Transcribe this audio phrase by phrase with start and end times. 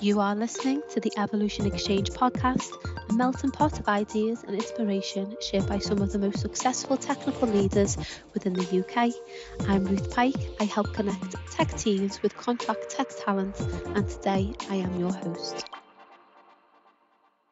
[0.00, 2.70] You are listening to the Evolution Exchange podcast,
[3.10, 7.48] a melting pot of ideas and inspiration shared by some of the most successful technical
[7.48, 7.96] leaders
[8.32, 9.12] within the UK.
[9.68, 10.36] I'm Ruth Pike.
[10.60, 13.58] I help connect tech teams with contract tech talent,
[13.94, 15.68] and today I am your host.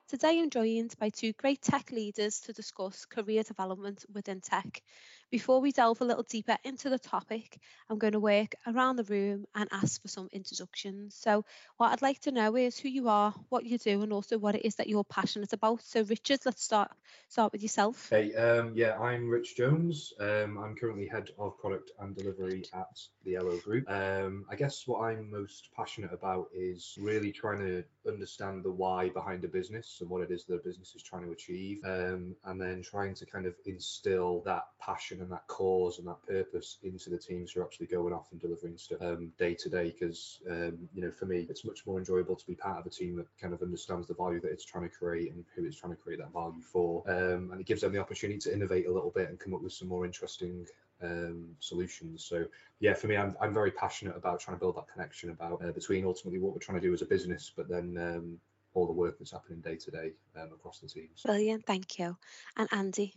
[0.08, 4.82] Today I'm joined by two great tech leaders to discuss career development within tech.
[5.28, 7.58] Before we delve a little deeper into the topic,
[7.90, 11.16] I'm going to work around the room and ask for some introductions.
[11.16, 11.44] So,
[11.78, 14.54] what I'd like to know is who you are, what you do, and also what
[14.54, 15.82] it is that you're passionate about.
[15.82, 16.92] So, Richard, let's start
[17.28, 18.08] start with yourself.
[18.08, 20.12] Hey, um, yeah, I'm Rich Jones.
[20.20, 23.90] Um, I'm currently head of product and delivery at the Ello Group.
[23.90, 29.08] Um, I guess what I'm most passionate about is really trying to understand the why
[29.08, 32.36] behind a business and what it is that the business is trying to achieve, um,
[32.44, 36.22] and then trying to kind of instill that passion passion and that cause and that
[36.26, 39.68] purpose into the teams who are actually going off and delivering stuff um, day to
[39.68, 39.94] day.
[39.98, 42.90] Because um, you know, for me, it's much more enjoyable to be part of a
[42.90, 45.78] team that kind of understands the value that it's trying to create and who it's
[45.78, 48.86] trying to create that value for, um, and it gives them the opportunity to innovate
[48.86, 50.66] a little bit and come up with some more interesting
[51.02, 52.24] um, solutions.
[52.24, 52.44] So
[52.80, 55.72] yeah, for me, I'm, I'm very passionate about trying to build that connection about uh,
[55.72, 58.38] between ultimately what we're trying to do as a business, but then um,
[58.74, 61.22] all the work that's happening day to day um, across the teams.
[61.24, 62.16] Brilliant, thank you.
[62.56, 63.14] And Andy.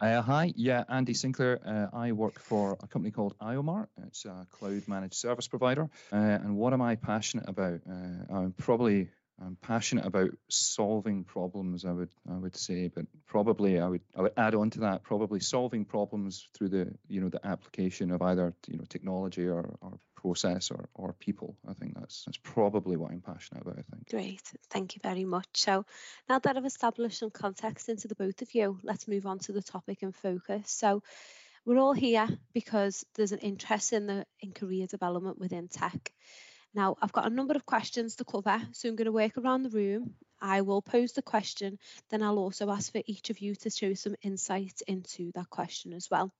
[0.00, 1.58] Uh, hi, yeah, Andy Sinclair.
[1.66, 3.88] Uh, I work for a company called iOMart.
[4.06, 5.90] It's a cloud managed service provider.
[6.12, 7.80] Uh, and what am I passionate about?
[7.90, 11.84] Uh, I'm probably I'm passionate about solving problems.
[11.84, 15.02] I would I would say, but probably I would I would add on to that
[15.02, 19.76] probably solving problems through the you know the application of either you know technology or,
[19.80, 21.56] or process or, or people.
[21.68, 23.78] I think that's that's probably what I'm passionate about.
[23.78, 24.08] I think.
[24.10, 25.48] Great, thank you very much.
[25.54, 25.84] So
[26.28, 29.52] now that I've established some context into the both of you, let's move on to
[29.52, 30.70] the topic and focus.
[30.70, 31.02] So
[31.64, 36.12] we're all here because there's an interest in the in career development within tech.
[36.74, 39.62] Now, I've got a number of questions to cover, so I'm going to work around
[39.62, 40.14] the room.
[40.40, 41.78] I will pose the question,
[42.10, 45.92] then I'll also ask for each of you to show some insight into that question
[45.92, 46.32] as well.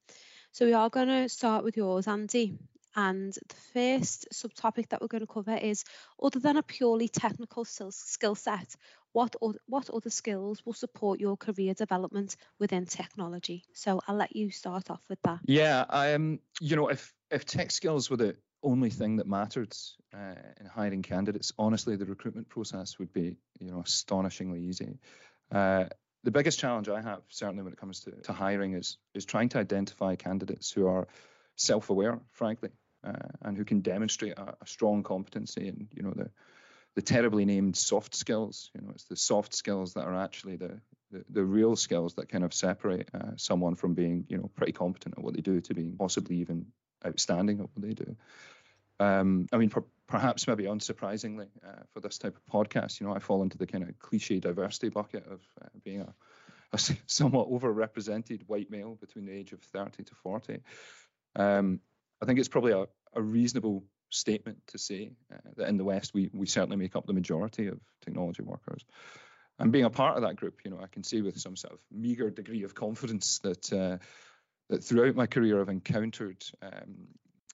[0.53, 2.59] So we are going to start with yours, Andy.
[2.97, 5.85] And the first subtopic that we're going to cover is
[6.21, 8.75] other than a purely technical skill set,
[9.13, 9.37] what,
[9.67, 13.65] what other skills will support your career development within technology?
[13.73, 15.41] So I'll let you start off with that.
[15.45, 19.75] Yeah, um, you know, if if tech skills were the only thing that mattered
[20.15, 24.99] uh, in hiring candidates, honestly, the recruitment process would be, you know, astonishingly easy.
[25.51, 25.85] Uh,
[26.25, 29.49] the biggest challenge I have, certainly when it comes to, to hiring, is is trying
[29.51, 31.07] to identify candidates who are
[31.57, 32.71] self-aware, frankly,
[33.05, 36.31] uh, and who can demonstrate a, a, strong competency in, you know, the
[36.97, 38.71] the terribly named soft skills.
[38.75, 40.81] You know, it's the soft skills that are actually the
[41.11, 44.73] the, the real skills that kind of separate uh, someone from being, you know, pretty
[44.73, 46.67] competent at what they do to being possibly even
[47.07, 48.17] outstanding at what they do.
[49.01, 53.15] Um, I mean, per, perhaps maybe unsurprisingly uh, for this type of podcast, you know,
[53.15, 56.15] I fall into the kind of cliche diversity bucket of uh, being a,
[56.73, 60.61] a, somewhat overrepresented white male between the age of 30 to 40.
[61.37, 61.81] Um,
[62.21, 66.15] I think it's probably a, a reasonable statement to say uh, that in the West
[66.15, 68.85] we we certainly make up the majority of technology workers.
[69.59, 71.75] And being a part of that group, you know, I can say with some sort
[71.75, 73.99] of meager degree of confidence that uh,
[74.69, 77.09] that throughout my career I've encountered um,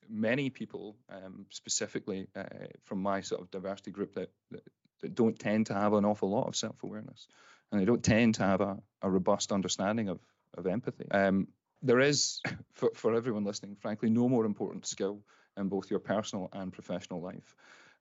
[0.09, 2.45] many people, um, specifically uh,
[2.85, 4.63] from my sort of diversity group, that, that,
[5.03, 7.27] that don't tend to have an awful lot of self-awareness,
[7.71, 10.21] and they don't tend to have a, a robust understanding of
[10.57, 11.11] of empathy.
[11.11, 11.49] Um,
[11.83, 12.41] there is,
[12.75, 15.21] for, for everyone listening, frankly, no more important skill
[15.57, 17.55] in both your personal and professional life.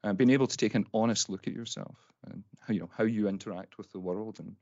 [0.03, 1.95] Uh, being able to take an honest look at yourself
[2.25, 4.57] and how you know how you interact with the world, and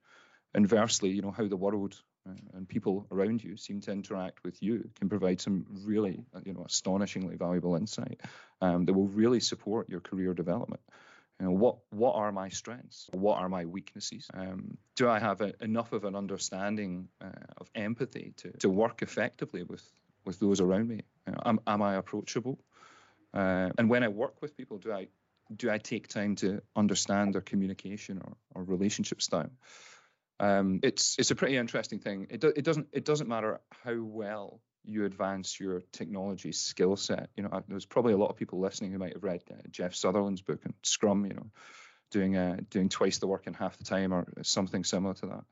[0.54, 4.62] inversely, you know how the world uh, and people around you seem to interact with
[4.62, 8.22] you can provide some really, uh, you know, astonishingly valuable insight
[8.62, 10.82] um, that will really support your career development.
[11.40, 13.10] You know, what what are my strengths?
[13.14, 14.28] What are my weaknesses?
[14.34, 19.02] Um, do I have a, enough of an understanding uh, of empathy to, to work
[19.02, 19.84] effectively with
[20.24, 21.02] with those around me?
[21.26, 22.60] You know, am, am I approachable?
[23.34, 25.08] Uh, and when I work with people, do I
[25.56, 29.50] do I take time to understand their communication or, or relationship style?
[30.42, 32.28] Um, it's it's a pretty interesting thing.
[32.32, 37.30] It, do, it doesn't it doesn't matter how well you advance your technology skill set.
[37.38, 39.94] You know, there's probably a lot of people listening who might have read uh, Jeff
[39.94, 41.26] Sutherland's book on Scrum.
[41.26, 41.52] You know,
[42.10, 45.44] doing uh, doing twice the work in half the time or something similar to that.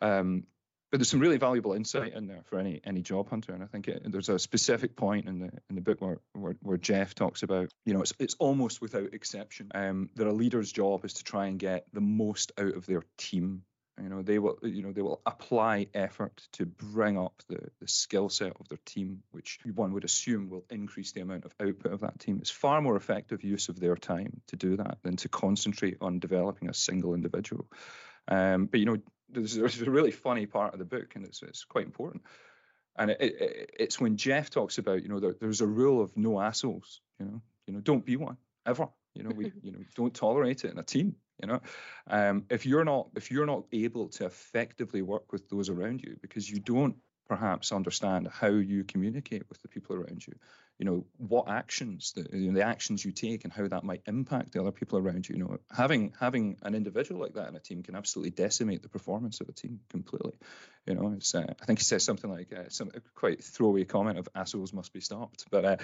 [0.00, 0.44] Um,
[0.90, 3.66] but there's some really valuable insight in there for any any job hunter, and I
[3.66, 7.14] think it, there's a specific point in the in the book where, where, where Jeff
[7.14, 11.12] talks about, you know, it's it's almost without exception um, that a leader's job is
[11.14, 13.64] to try and get the most out of their team
[14.02, 17.88] You know, they will, you know, they will apply effort to bring up the, the
[17.88, 21.92] skill set of their team, which one would assume will increase the amount of output
[21.92, 22.38] of that team.
[22.40, 26.18] It's far more effective use of their time to do that than to concentrate on
[26.18, 27.66] developing a single individual.
[28.28, 28.98] Um, but you know,
[29.30, 32.22] there's, there's, a really funny part of the book, and it's it's quite important.
[32.96, 36.16] And it, it, it's when Jeff talks about, you know, there, there's a rule of
[36.16, 37.00] no assholes.
[37.18, 38.36] You know, you know, don't be one
[38.66, 38.88] ever.
[39.14, 41.60] You know, we, you know, don't tolerate it in a team you know?
[42.06, 46.16] Um, if you're not if you're not able to effectively work with those around you
[46.20, 46.96] because you don't
[47.28, 50.34] perhaps understand how you communicate with the people around you
[50.78, 54.02] you know what actions the, you know, the actions you take and how that might
[54.06, 57.56] impact the other people around you you know having having an individual like that in
[57.56, 60.32] a team can absolutely decimate the performance of a team completely
[60.86, 64.18] you know it's uh, i think he says something like uh, some quite throwaway comment
[64.18, 65.76] of assholes must be stopped but uh,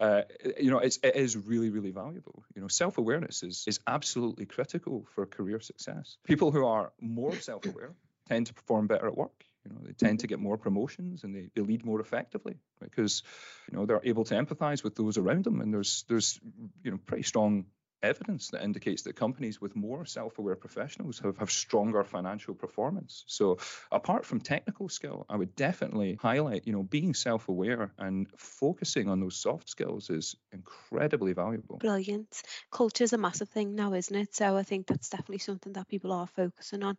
[0.00, 0.22] uh,
[0.60, 5.06] you know it's it is really really valuable you know self-awareness is is absolutely critical
[5.14, 6.16] for career success.
[6.24, 7.92] People who are more self-aware
[8.28, 11.34] tend to perform better at work you know, they tend to get more promotions and
[11.34, 13.22] they, they lead more effectively because
[13.70, 15.60] you know they're able to empathize with those around them.
[15.60, 16.40] And there's there's
[16.82, 17.66] you know pretty strong
[18.02, 23.24] evidence that indicates that companies with more self-aware professionals have, have stronger financial performance.
[23.26, 23.58] So
[23.90, 29.20] apart from technical skill, I would definitely highlight, you know, being self-aware and focusing on
[29.20, 31.78] those soft skills is incredibly valuable.
[31.78, 32.42] Brilliant.
[32.70, 34.34] Culture is a massive thing now, isn't it?
[34.34, 36.96] So I think that's definitely something that people are focusing on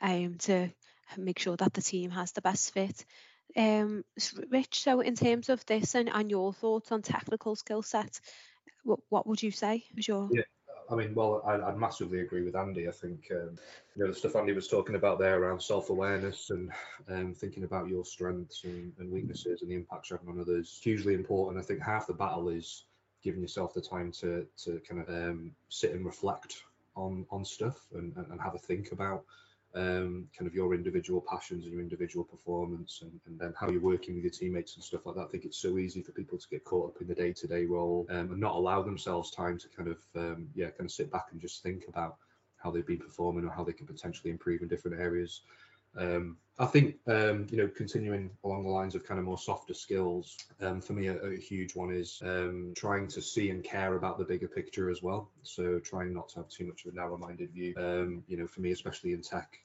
[0.00, 0.68] um, to
[1.16, 3.04] make sure that the team has the best fit.
[3.56, 4.04] Um,
[4.50, 8.20] Rich, so in terms of this and, and your thoughts on technical skill set,
[8.84, 10.28] what, what would you say was your?
[10.32, 10.42] Yeah,
[10.90, 12.88] I mean, well, I, I massively agree with Andy.
[12.88, 13.58] I think um,
[13.94, 16.70] you know the stuff Andy was talking about there around self-awareness and
[17.08, 20.80] um, thinking about your strengths and, and weaknesses and the impacts you're having on others
[20.82, 21.62] hugely important.
[21.62, 22.84] I think half the battle is
[23.22, 26.62] giving yourself the time to to kind of um, sit and reflect
[26.96, 29.24] on on stuff and, and have a think about
[29.74, 33.80] um, kind of your individual passions and your individual performance and, and then how you're
[33.80, 35.22] working with your teammates and stuff like that.
[35.22, 38.06] I think it's so easy for people to get caught up in the day-to-day role
[38.10, 41.26] um, and not allow themselves time to kind of um, yeah kind of sit back
[41.32, 42.16] and just think about
[42.56, 45.40] how they've been performing or how they can potentially improve in different areas.
[45.96, 49.74] Um, I think um, you know continuing along the lines of kind of more softer
[49.74, 50.36] skills.
[50.60, 54.18] Um, for me, a, a, huge one is um, trying to see and care about
[54.18, 55.30] the bigger picture as well.
[55.42, 57.74] So trying not to have too much of a narrow-minded view.
[57.76, 59.58] Um, you know, for me, especially in tech,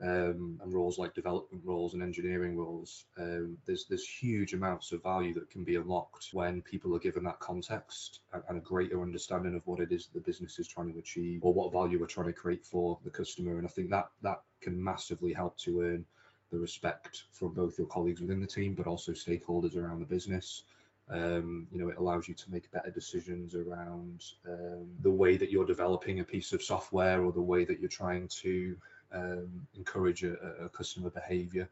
[0.00, 5.02] um, and roles like development roles and engineering roles, um, there's there's huge amounts of
[5.02, 9.02] value that can be unlocked when people are given that context and, and, a greater
[9.02, 12.06] understanding of what it is the business is trying to achieve or what value we're
[12.06, 13.58] trying to create for the customer.
[13.58, 16.04] And I think that that can massively help to earn
[16.52, 20.62] the respect from both your colleagues within the team, but also stakeholders around the business.
[21.10, 25.50] Um, you know, it allows you to make better decisions around um, the way that
[25.50, 28.76] you're developing a piece of software or the way that you're trying to
[29.12, 30.34] um, encourage a,
[30.64, 31.68] a customer behavior.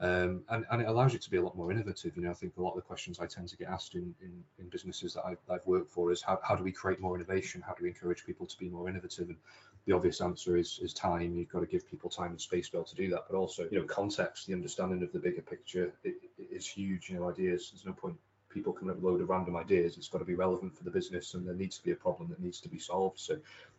[0.00, 2.16] Um, and, and, it allows you to be a lot more innovative.
[2.16, 4.14] You know, I think a lot of the questions I tend to get asked in,
[4.22, 7.16] in, in businesses that I've, I've, worked for is how, how do we create more
[7.16, 7.64] innovation?
[7.66, 9.28] How do we encourage people to be more innovative?
[9.28, 9.36] And
[9.86, 11.34] the obvious answer is, is time.
[11.34, 13.24] You've got to give people time and space to be able to do that.
[13.28, 17.10] But also, you know, context, the understanding of the bigger picture it, it is huge.
[17.10, 18.14] You know, ideas, there's no point
[18.50, 19.96] people coming up with a load of random ideas.
[19.96, 22.28] It's got to be relevant for the business and there needs to be a problem
[22.28, 23.18] that needs to be solved.
[23.18, 23.36] So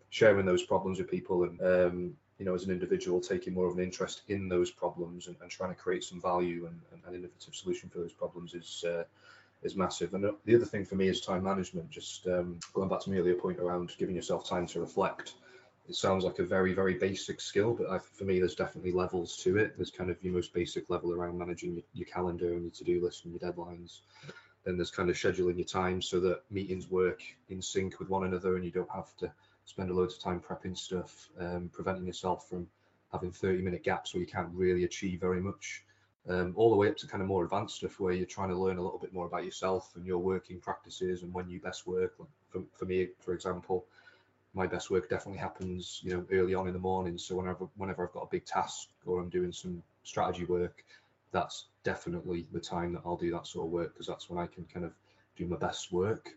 [0.09, 3.77] sharing those problems with people and um, you know, as an individual, taking more of
[3.77, 7.13] an interest in those problems and, and trying to create some value and, and, an
[7.13, 9.03] innovative solution for those problems is uh,
[9.61, 10.13] is massive.
[10.13, 11.89] And the other thing for me is time management.
[11.89, 15.33] Just um, going back to my earlier point around giving yourself time to reflect.
[15.89, 19.35] It sounds like a very, very basic skill, but I, for me, there's definitely levels
[19.37, 19.75] to it.
[19.75, 23.03] There's kind of your most basic level around managing your, your calendar and your to-do
[23.03, 23.99] list and your deadlines.
[24.63, 28.23] Then there's kind of scheduling your time so that meetings work in sync with one
[28.23, 29.31] another and you don't have to
[29.69, 32.67] spend a load of time prepping stuff, um, preventing yourself from
[33.11, 35.83] having 30 minute gaps where you can't really achieve very much.
[36.27, 38.55] Um, all the way up to kind of more advanced stuff where you're trying to
[38.55, 41.87] learn a little bit more about yourself and your working practices and when you best
[41.87, 42.15] work.
[42.49, 43.85] For, for me, for example,
[44.53, 47.17] my best work definitely happens, you know, early on in the morning.
[47.17, 50.83] So whenever whenever I've got a big task or I'm doing some strategy work,
[51.31, 54.47] that's definitely the time that I'll do that sort of work because that's when I
[54.47, 54.93] can kind of
[55.37, 56.31] do my best work.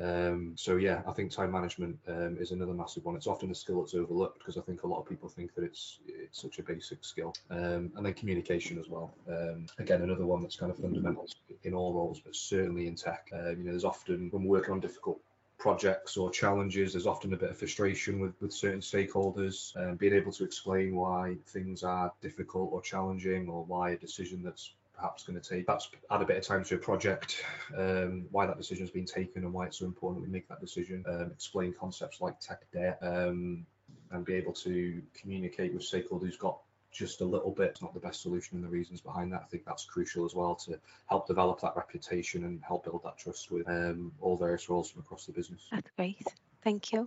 [0.00, 3.16] Um, so yeah, I think time management um, is another massive one.
[3.16, 5.64] It's often a skill that's overlooked because I think a lot of people think that
[5.64, 7.34] it's it's such a basic skill.
[7.50, 9.14] Um, and then communication as well.
[9.28, 11.26] Um, again, another one that's kind of fundamental
[11.64, 13.28] in all roles, but certainly in tech.
[13.32, 15.20] Uh, you know, there's often when we're working on difficult
[15.58, 19.76] projects or challenges, there's often a bit of frustration with, with certain stakeholders.
[19.76, 24.42] Um, being able to explain why things are difficult or challenging, or why a decision
[24.42, 27.44] that's perhaps going to take perhaps add a bit of time to a project,
[27.76, 30.60] um, why that decision has been taken and why it's so important we make that
[30.60, 33.64] decision, um, explain concepts like tech debt, um,
[34.10, 36.58] and be able to communicate with stakeholders got
[36.90, 37.70] just a little bit.
[37.70, 39.42] It's not the best solution and the reasons behind that.
[39.42, 43.18] I think that's crucial as well to help develop that reputation and help build that
[43.18, 45.62] trust with um, all various roles from across the business.
[45.70, 46.26] That's great.
[46.64, 47.06] Thank you.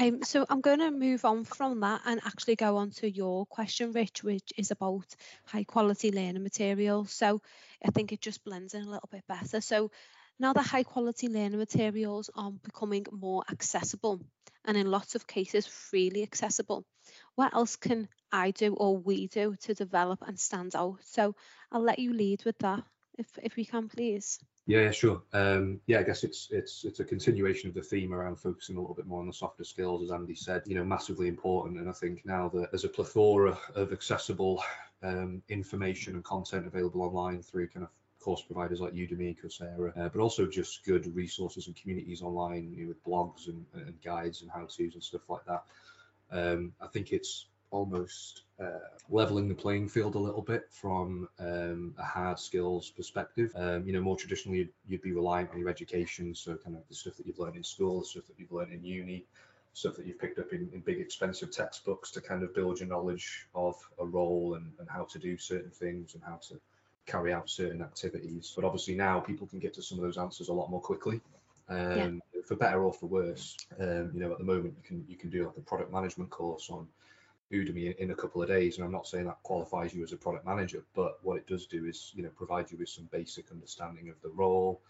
[0.00, 3.46] Um, so I'm going to move on from that and actually go on to your
[3.46, 5.06] question, Rich, which is about
[5.46, 7.12] high quality learning materials.
[7.12, 7.40] So
[7.84, 9.60] I think it just blends in a little bit better.
[9.60, 9.90] So
[10.40, 14.20] now that high quality learning materials are becoming more accessible
[14.64, 16.84] and in lots of cases freely accessible,
[17.36, 20.98] what else can I do or we do to develop and stand out?
[21.04, 21.36] So
[21.70, 22.82] I'll let you lead with that
[23.16, 24.40] if, if we can, please.
[24.66, 25.22] Yeah, yeah, sure.
[25.34, 28.80] Um, yeah, I guess it's it's it's a continuation of the theme around focusing a
[28.80, 30.62] little bit more on the softer skills, as Andy said.
[30.64, 31.80] You know, massively important.
[31.80, 34.62] And I think now that there's a plethora of accessible
[35.02, 37.90] um, information and content available online through kind of
[38.20, 42.84] course providers like Udemy, Coursera, uh, but also just good resources and communities online you
[42.84, 45.64] know, with blogs and, and guides and how-tos and stuff like that.
[46.30, 51.92] Um, I think it's almost uh, leveling the playing field a little bit from um,
[51.98, 53.50] a hard skills perspective.
[53.56, 56.82] Um, you know, more traditionally, you'd, you'd, be reliant on your education, so kind of
[56.88, 59.24] the stuff that you've learned in school, the stuff that you've learned in uni,
[59.72, 62.88] stuff that you've picked up in, in big expensive textbooks to kind of build your
[62.88, 66.54] knowledge of a role and, and how to do certain things and how to
[67.06, 68.52] carry out certain activities.
[68.54, 71.20] But obviously now people can get to some of those answers a lot more quickly.
[71.68, 72.40] Um, yeah.
[72.46, 75.30] For better or for worse, um, you know, at the moment you can you can
[75.30, 76.86] do like a product management course on
[77.52, 78.76] Udemy in a couple of days.
[78.76, 81.66] And I'm not saying that qualifies you as a product manager, but what it does
[81.66, 84.80] do is, you know, provide you with some basic understanding of the role,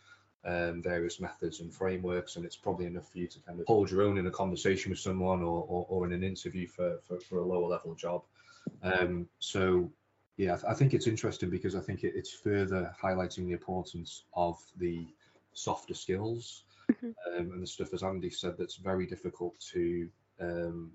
[0.44, 3.90] um, various methods and frameworks, and it's probably enough for you to kind of hold
[3.90, 7.18] your own in a conversation with someone or, or, or in an interview for, for,
[7.20, 8.22] for, a lower level job.
[8.82, 9.90] Um, so,
[10.36, 14.58] yeah, I think it's interesting because I think it, it's further highlighting the importance of
[14.76, 15.06] the
[15.54, 17.10] softer skills mm-hmm.
[17.38, 20.08] um, and the stuff, as Andy said, that's very difficult to
[20.40, 20.90] um,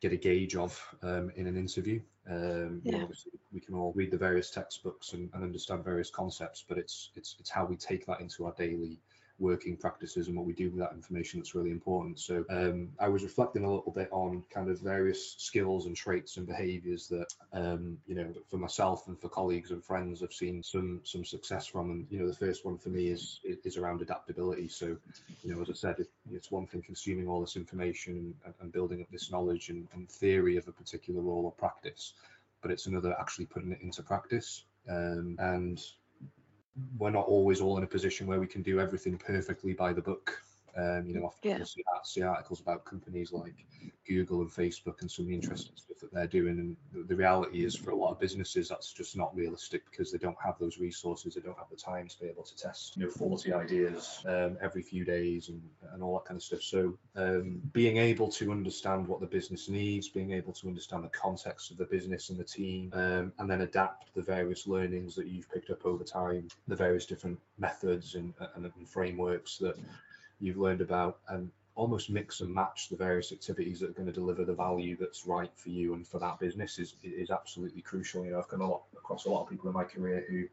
[0.00, 2.00] get a gauge of um, in an interview.
[2.28, 3.02] Um, yeah.
[3.02, 7.10] obviously, we can all read the various textbooks and, and, understand various concepts, but it's
[7.16, 9.00] it's it's how we take that into our daily
[9.40, 12.20] working practices and what we do with that information that's really important.
[12.20, 16.36] So um, I was reflecting a little bit on kind of various skills and traits
[16.36, 20.62] and behaviours that um, you know for myself and for colleagues and friends I've seen
[20.62, 21.90] some some success from.
[21.90, 24.68] And you know the first one for me is is around adaptability.
[24.68, 24.96] So
[25.42, 28.72] you know as I said, it, it's one thing consuming all this information and, and
[28.72, 32.12] building up this knowledge and, and theory of a particular role or practice,
[32.62, 34.64] but it's another actually putting it into practice.
[34.88, 35.82] Um, and
[36.98, 40.02] we're not always all in a position where we can do everything perfectly by the
[40.02, 40.42] book.
[40.76, 41.64] Um, you know, often yeah.
[41.64, 43.54] see, see, articles about companies like
[44.06, 46.58] Google and Facebook and some of the interesting stuff that they're doing.
[46.58, 50.10] And the, the, reality is, for a lot of businesses, that's just not realistic because
[50.10, 52.96] they don't have those resources, they don't have the time to be able to test,
[52.96, 55.62] you know, 40 ideas um, every few days and,
[55.92, 56.62] and all that kind of stuff.
[56.62, 61.08] So, um, being able to understand what the business needs, being able to understand the
[61.08, 65.26] context of the business and the team, um, and then adapt the various learnings that
[65.26, 69.76] you've picked up over time, the various different methods and, and, and frameworks that
[70.40, 74.12] you've learned about and almost mix and match the various activities that are going to
[74.12, 78.24] deliver the value that's right for you and for that business is is absolutely crucial.
[78.24, 80.44] You know, I've come a lot across a lot of people in my career who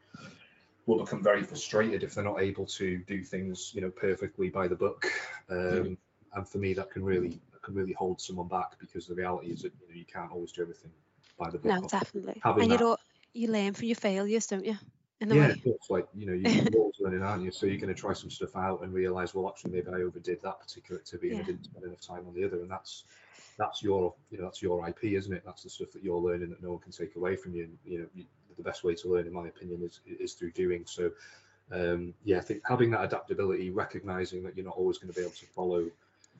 [0.85, 4.67] will become very frustrated if they're not able to do things, you know, perfectly by
[4.67, 5.05] the book.
[5.49, 5.93] Um, mm-hmm.
[6.33, 9.47] And for me, that can really that can really hold someone back because the reality
[9.47, 10.91] is that you know you can't always do everything
[11.39, 11.71] by the book.
[11.71, 12.41] No, definitely.
[12.43, 12.99] and you don't
[13.33, 14.77] you learn from your failures, don't you?
[15.19, 15.61] In the yeah, way.
[15.65, 17.51] it's like you know you're always learning, aren't you?
[17.51, 20.41] So you're going to try some stuff out and realize, well, actually, maybe I overdid
[20.43, 21.35] that particular activity yeah.
[21.35, 23.05] and I didn't spend enough time on the other, and that's
[23.57, 25.43] that's your you know that's your IP, isn't it?
[25.45, 27.63] That's the stuff that you're learning that no one can take away from you.
[27.63, 30.51] And, you know, you, the best way to learn, in my opinion, is is through
[30.51, 30.83] doing.
[30.85, 31.11] So,
[31.71, 35.25] um, yeah, I think having that adaptability, recognizing that you're not always going to be
[35.25, 35.89] able to follow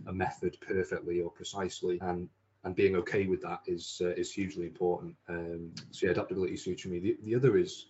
[0.06, 2.30] a method perfectly or precisely, and
[2.64, 5.16] and being okay with that is uh, is hugely important.
[5.30, 7.00] Um, so yeah, adaptability suits me.
[7.00, 7.88] The, the other is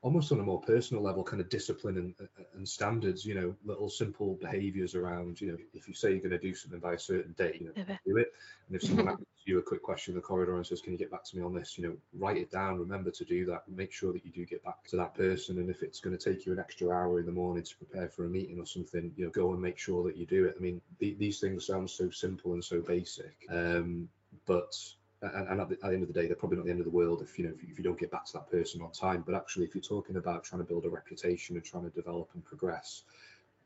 [0.00, 3.88] almost on a more personal level kind of discipline and, and standards you know little
[3.88, 6.98] simple behaviors around you know if you say you're going to do something by a
[6.98, 8.32] certain date you know do it.
[8.68, 10.98] And if someone asks you a quick question in the corridor and says can you
[10.98, 11.76] get back to me on this?
[11.76, 14.64] You know write it down remember to do that make sure that you do get
[14.64, 15.58] back to that person.
[15.58, 18.08] And if it's going to take you an extra hour in the morning to prepare
[18.08, 20.54] for a meeting or something you know go and make sure that you do it.
[20.56, 24.08] I mean these things sound so simple and so basic um,
[24.46, 24.74] but
[25.22, 26.80] and, and at, the, at, the, end of the day, they're probably not the end
[26.80, 28.50] of the world if you know if you, if you, don't get back to that
[28.50, 29.24] person on time.
[29.26, 32.30] But actually, if you're talking about trying to build a reputation and trying to develop
[32.34, 33.02] and progress,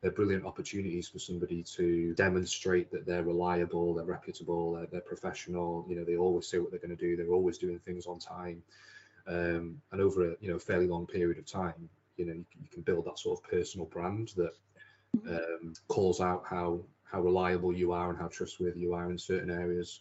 [0.01, 5.85] they're brilliant opportunities for somebody to demonstrate that they're reliable, they're reputable, they're, they're professional.
[5.89, 7.17] You know, they always say what they're going to do.
[7.17, 8.63] They're always doing things on time,
[9.27, 12.69] um, and over a you know fairly long period of time, you know, you, you
[12.71, 14.53] can build that sort of personal brand that
[15.29, 19.51] um, calls out how how reliable you are and how trustworthy you are in certain
[19.51, 20.01] areas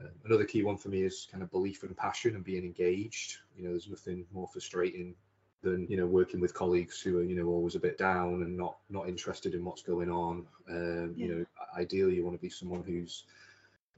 [0.00, 3.38] Uh, another key one for me is kind of belief and passion and being engaged.
[3.56, 5.14] You know, there's nothing more frustrating
[5.62, 8.56] than you know working with colleagues who are you know always a bit down and
[8.56, 10.46] not not interested in what's going on.
[10.68, 11.26] Um, yeah.
[11.26, 13.24] You know, ideally you want to be someone who's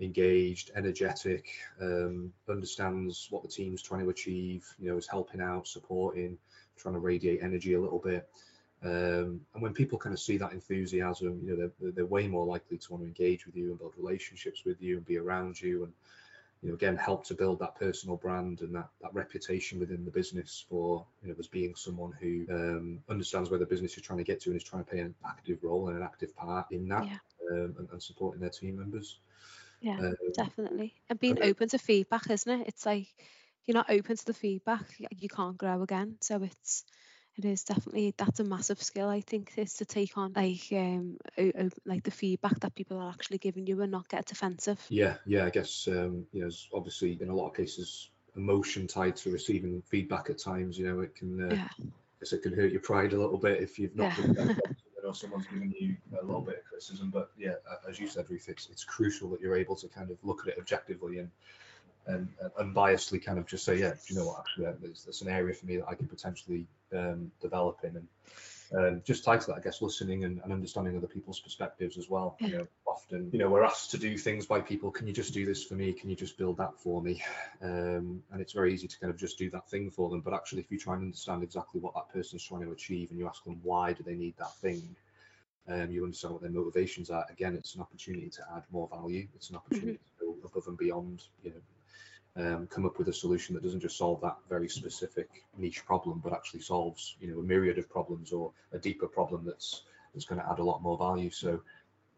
[0.00, 1.46] engaged, energetic,
[1.80, 4.66] um, understands what the team's trying to achieve.
[4.78, 6.38] You know, is helping out, supporting,
[6.76, 8.28] trying to radiate energy a little bit.
[8.84, 12.44] Um, and when people kind of see that enthusiasm, you know, they're, they're way more
[12.44, 15.60] likely to want to engage with you and build relationships with you and be around
[15.60, 15.92] you and,
[16.62, 20.10] you know, again, help to build that personal brand and that, that reputation within the
[20.10, 24.18] business for, you know, as being someone who um, understands where the business is trying
[24.18, 26.66] to get to and is trying to play an active role and an active part
[26.72, 27.18] in that yeah.
[27.52, 29.18] um, and, and, supporting their team members.
[29.80, 30.94] Yeah, um, definitely.
[31.08, 31.50] And being okay.
[31.50, 32.68] open to feedback, isn't it?
[32.68, 33.08] It's like,
[33.64, 34.86] you're not open to the feedback,
[35.18, 36.16] you can't grow again.
[36.20, 36.84] So it's,
[37.38, 41.18] it is definitely that's a massive skill I think is to take on like um
[41.84, 44.84] like the feedback that people are actually giving you and not get defensive.
[44.88, 49.16] Yeah, yeah, I guess um you know obviously in a lot of cases emotion tied
[49.16, 50.78] to receiving feedback at times.
[50.78, 51.68] You know it can uh, yeah.
[51.80, 51.84] I
[52.20, 54.54] guess it can hurt your pride a little bit if you've not yeah.
[55.04, 57.10] or someone's giving you a little bit of criticism.
[57.10, 57.54] But yeah,
[57.88, 60.52] as you said, Ruth, it's, it's crucial that you're able to kind of look at
[60.52, 61.30] it objectively and
[62.06, 65.28] and, and unbiasedly kind of just say, yeah, you know what, actually, there's, there's an
[65.28, 67.96] area for me that I could potentially um, develop in.
[67.96, 68.08] And
[68.74, 72.08] um, just tied to that, I guess, listening and, and, understanding other people's perspectives as
[72.08, 72.36] well.
[72.40, 74.90] You know, often, you know, we're asked to do things by people.
[74.90, 75.92] Can you just do this for me?
[75.92, 77.22] Can you just build that for me?
[77.60, 80.20] Um, and it's very easy to kind of just do that thing for them.
[80.20, 83.18] But actually, if you try and understand exactly what that person's trying to achieve and
[83.18, 84.96] you ask them why do they need that thing,
[85.68, 87.26] um, you understand what their motivations are.
[87.30, 89.28] Again, it's an opportunity to add more value.
[89.34, 90.26] It's an opportunity mm-hmm.
[90.26, 91.60] to go above and beyond, you know,
[92.36, 96.20] um, come up with a solution that doesn't just solve that very specific niche problem,
[96.22, 99.82] but actually solves you know a myriad of problems or a deeper problem that's
[100.14, 101.30] that's going to add a lot more value.
[101.30, 101.60] So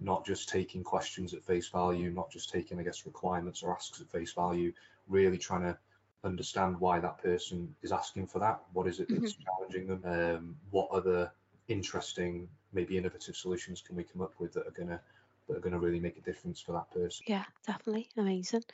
[0.00, 4.00] not just taking questions at face value, not just taking I guess requirements or asks
[4.00, 4.72] at face value,
[5.08, 5.76] really trying to
[6.22, 8.60] understand why that person is asking for that.
[8.72, 9.42] What is it that's mm-hmm.
[9.44, 10.02] challenging them?
[10.04, 11.30] Um, what other
[11.68, 15.00] interesting, maybe innovative solutions can we come up with that are going to
[15.48, 17.24] that are going to really make a difference for that person.
[17.26, 18.08] Yeah, definitely.
[18.16, 18.64] Amazing.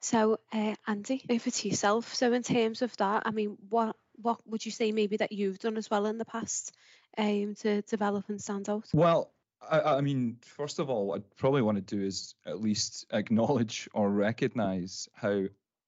[0.00, 2.14] So, uh, Andy, over to yourself.
[2.14, 5.58] So, in terms of that, I mean, what what would you say maybe that you've
[5.58, 6.72] done as well in the past
[7.18, 8.88] um, to develop and stand out?
[8.92, 9.32] Well,
[9.68, 13.06] I, I mean, first of all, what I'd probably want to do is at least
[13.12, 15.44] acknowledge or recognize how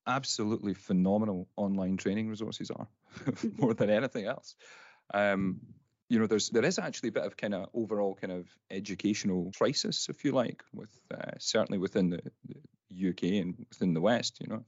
[0.07, 2.89] absolutely phenomenal online training resources are,
[3.59, 4.55] more than anything else.
[5.13, 5.61] Um,
[6.09, 9.53] you know, there's there is actually a bit of kind of overall kind of educational
[9.57, 12.57] crisis, if you like, with uh, certainly within the, the,
[13.09, 14.39] UK and within the West.
[14.41, 14.65] You know,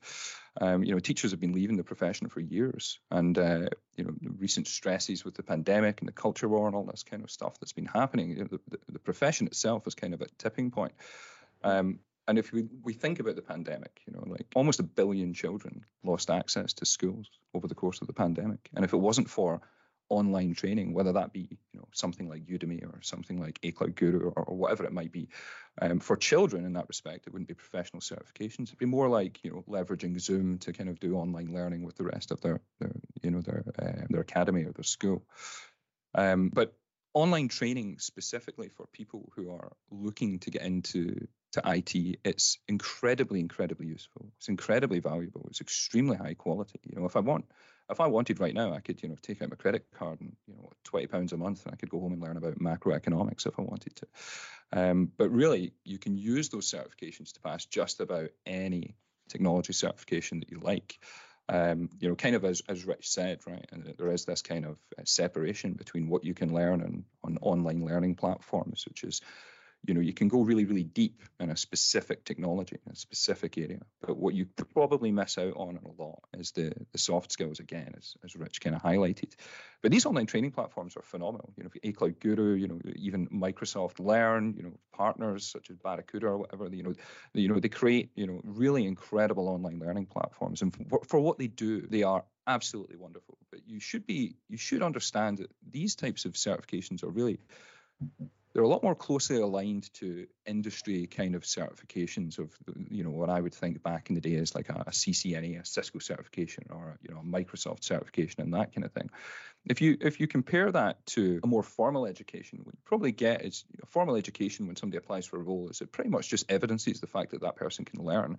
[0.60, 4.14] um, you know, teachers have been leaving the profession for years, and uh, you know,
[4.38, 7.60] recent stresses with the pandemic and the culture war and all this kind of stuff
[7.60, 8.30] that's been happening.
[8.30, 10.92] You know, the, the, the profession itself is kind of at tipping point.
[11.62, 15.32] Um, and if we, we think about the pandemic, you know, like almost a billion
[15.32, 18.68] children lost access to schools over the course of the pandemic.
[18.74, 19.60] And if it wasn't for
[20.08, 23.94] online training, whether that be you know something like Udemy or something like A Cloud
[23.96, 25.28] Guru or, or whatever it might be.
[25.80, 28.68] Um, for children, in that respect, it wouldn't be professional certifications.
[28.68, 31.96] It'd be more like you know leveraging Zoom to kind of do online learning with
[31.96, 32.92] the rest of their, their
[33.22, 35.24] you know their uh, their academy or their school.
[36.14, 36.74] Um, but
[37.14, 43.40] online training specifically for people who are looking to get into to IT, it's incredibly,
[43.40, 44.30] incredibly useful.
[44.36, 45.46] It's incredibly valuable.
[45.48, 46.80] It's extremely high quality.
[46.82, 47.46] You know, if I want
[47.90, 50.36] if I wanted right now, I could, you know, take out my credit card and,
[50.46, 53.46] you know, twenty pounds a month, and I could go home and learn about macroeconomics
[53.46, 54.06] if I wanted to.
[54.72, 58.96] Um, but really, you can use those certifications to pass just about any
[59.28, 60.98] technology certification that you like.
[61.48, 64.64] Um, you know, kind of as, as Rich said, right, and there is this kind
[64.64, 69.20] of uh, separation between what you can learn on, on online learning platforms, which is
[69.86, 73.56] you know you can go really really deep in a specific technology in a specific
[73.58, 73.80] area.
[74.00, 77.94] But what you probably miss out on a lot is the the soft skills again
[77.96, 79.34] as, as rich kind of highlighted.
[79.82, 81.52] But these online training platforms are phenomenal.
[81.56, 85.76] You know a cloud guru you know even microsoft learn you know partners such as
[85.76, 86.94] barracuda or whatever you know
[87.34, 90.62] you know they create you know really incredible online learning platforms.
[90.62, 93.38] And for, for what they do they are absolutely wonderful.
[93.50, 97.38] But you should be you should understand that these types of certifications are really
[98.56, 102.56] they're a lot more closely aligned to industry kind of certifications of
[102.88, 105.60] you know what I would think back in the day is like a, a CCNA,
[105.60, 109.10] a Cisco certification, or you know a Microsoft certification and that kind of thing.
[109.66, 113.44] If you if you compare that to a more formal education, what you probably get
[113.44, 116.50] is a formal education when somebody applies for a role is it pretty much just
[116.50, 118.38] evidences the fact that that person can learn.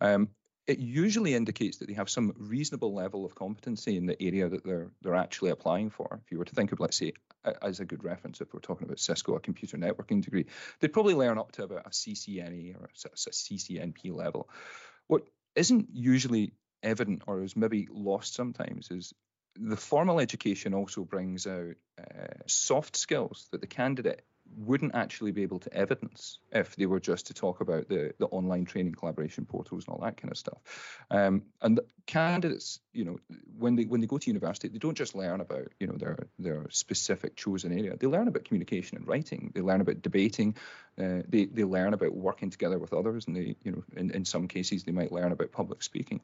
[0.00, 0.30] Um,
[0.70, 4.64] it usually indicates that they have some reasonable level of competency in the area that
[4.64, 6.20] they're they're actually applying for.
[6.24, 7.12] If you were to think of, let's say,
[7.60, 10.46] as a good reference, if we're talking about Cisco, a computer networking degree,
[10.78, 14.48] they'd probably learn up to about a CCNA or a, CCNP level.
[15.08, 15.22] what
[15.56, 16.52] isn't usually
[16.84, 19.12] evident or is maybe lost sometimes is
[19.56, 24.22] the formal education also brings out uh, soft skills that the candidate
[24.56, 28.26] wouldn't actually be able to evidence if they were just to talk about the, the
[28.26, 30.58] online training collaboration portals and all that kind of stuff.
[31.10, 33.18] Um, and candidates, you know,
[33.58, 36.28] when they when they go to university, they don't just learn about you know their
[36.38, 37.96] their specific chosen area.
[37.96, 39.52] They learn about communication and writing.
[39.54, 40.56] They learn about debating.
[40.98, 44.24] Uh, they they learn about working together with others, and they you know in, in
[44.24, 46.20] some cases they might learn about public speaking.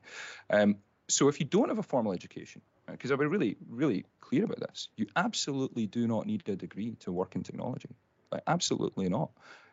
[0.50, 0.76] Um,
[1.08, 4.60] so if you don't have a formal education, because I'll be really, really clear about
[4.60, 7.90] this, you absolutely do not need a degree to work in technology.
[8.46, 9.30] Absolutely not.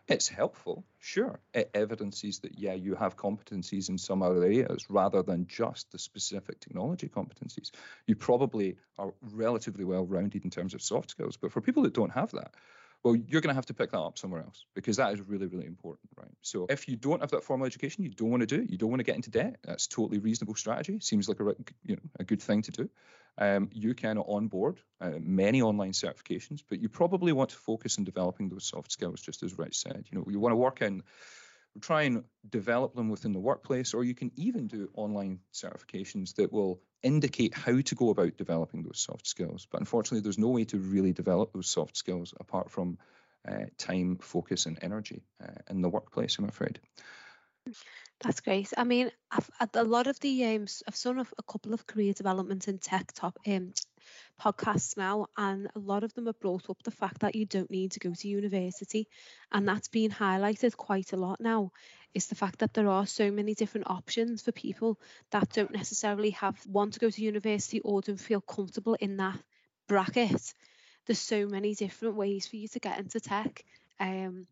[0.10, 1.40] It's helpful, sure.
[1.54, 5.98] It evidences that, yeah, you have competencies in some other areas rather than just the
[5.98, 7.72] specific technology competencies.
[8.06, 11.38] You probably are relatively well rounded in terms of soft skills.
[11.38, 12.54] But for people that don't have that,
[13.04, 15.48] well, you're going to have to pick that up somewhere else because that is really,
[15.48, 16.32] really important, right?
[16.42, 18.78] So if you don't have that formal education, you don't want to do it, you
[18.78, 19.58] don't want to get into debt.
[19.64, 21.00] That's totally reasonable strategy.
[21.02, 21.44] Seems like a
[21.84, 22.90] you know a good thing to do.
[23.38, 28.04] Um, you can onboard uh, many online certifications, but you probably want to focus on
[28.04, 30.06] developing those soft skills, just as Rich said.
[30.12, 31.04] You know, you want to work in
[31.82, 36.52] try and develop them within the workplace, or you can even do online certifications that
[36.52, 39.68] will indicate how to go about developing those soft skills.
[39.70, 42.98] But unfortunately, there's no way to really develop those soft skills apart from
[43.48, 46.80] uh, time, focus, and energy uh, in the workplace, I'm afraid.
[48.22, 48.72] That's great.
[48.78, 52.68] I mean, I've, a lot of the um, I've done a, couple of career development
[52.68, 53.74] and tech top um,
[54.44, 57.72] podcasts now, and a lot of them have brought up the fact that you don't
[57.72, 59.08] need to go to university,
[59.52, 61.72] and that's been highlighted quite a lot now.
[62.14, 65.00] Is the fact that there are so many different options for people
[65.32, 69.40] that don't necessarily have want to go to university or don't feel comfortable in that
[69.88, 70.54] bracket.
[71.06, 73.64] There's so many different ways for you to get into tech.
[74.00, 74.48] Um,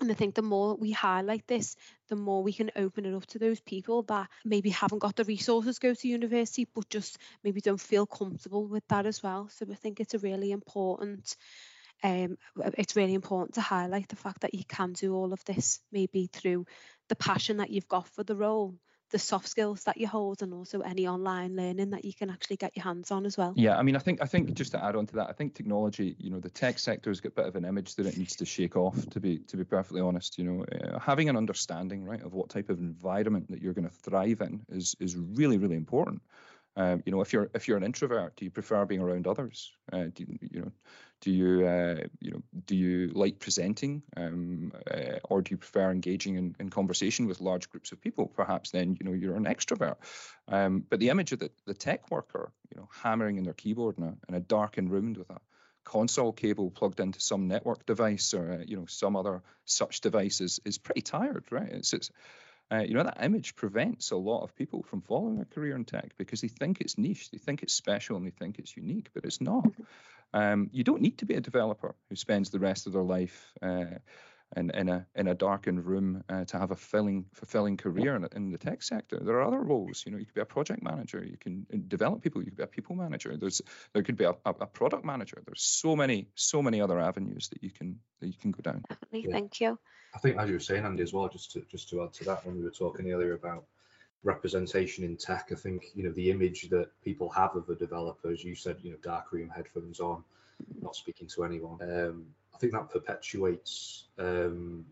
[0.00, 1.74] and I think the more we highlight this,
[2.08, 5.24] the more we can open it up to those people that maybe haven't got the
[5.24, 9.48] resources to go to university, but just maybe don't feel comfortable with that as well.
[9.48, 11.36] So I think it's a really important
[12.02, 12.36] um,
[12.76, 16.28] it's really important to highlight the fact that you can do all of this maybe
[16.30, 16.66] through
[17.08, 18.74] the passion that you've got for the role
[19.10, 22.56] the soft skills that you hold and also any online learning that you can actually
[22.56, 23.52] get your hands on as well.
[23.56, 25.54] Yeah, I mean, I think I think just to add on to that, I think
[25.54, 28.16] technology, you know, the tech sector has got a bit of an image that it
[28.16, 29.08] needs to shake off.
[29.10, 32.48] To be to be perfectly honest, you know, uh, having an understanding right of what
[32.48, 36.22] type of environment that you're going to thrive in is is really really important.
[36.76, 39.72] Um, you know, if you're if you're an introvert, do you prefer being around others?
[39.90, 40.72] Uh, do you, you know,
[41.22, 45.90] do you uh, you know do you like presenting, um, uh, or do you prefer
[45.90, 48.26] engaging in, in conversation with large groups of people?
[48.26, 49.96] Perhaps then you know you're an extrovert.
[50.48, 53.96] Um, but the image of the, the tech worker, you know, hammering in their keyboard
[53.96, 55.40] in a, in a darkened room with a
[55.84, 60.40] console cable plugged into some network device or uh, you know some other such device
[60.40, 61.70] is, is pretty tired, right?
[61.70, 62.10] It's, it's
[62.72, 65.84] uh, you know, that image prevents a lot of people from following a career in
[65.84, 69.10] tech because they think it's niche, they think it's special, and they think it's unique,
[69.14, 69.66] but it's not.
[70.34, 73.52] Um, you don't need to be a developer who spends the rest of their life
[73.62, 73.98] uh,
[74.56, 78.26] in, in, a in a darkened room uh, to have a filling, fulfilling career in,
[78.34, 79.18] in, the tech sector.
[79.20, 80.04] There are other roles.
[80.06, 81.24] You know, you could be a project manager.
[81.24, 82.42] You can uh, develop people.
[82.42, 83.36] You could be a people manager.
[83.36, 83.60] There's
[83.92, 85.42] there could be a, a, a product manager.
[85.44, 88.84] There's so many so many other avenues that you can that you can go down.
[88.88, 89.24] Definitely.
[89.26, 89.32] Yeah.
[89.32, 89.78] Thank you.
[90.14, 92.24] I think as you were saying, Andy, as well, just to just to add to
[92.24, 93.64] that, when we were talking earlier about
[94.22, 98.30] representation in tech, I think you know the image that people have of a developer,
[98.30, 100.24] as you said, you know, dark room headphones on,
[100.80, 101.78] not speaking to anyone.
[101.82, 104.86] Um, I think that perpetuates um,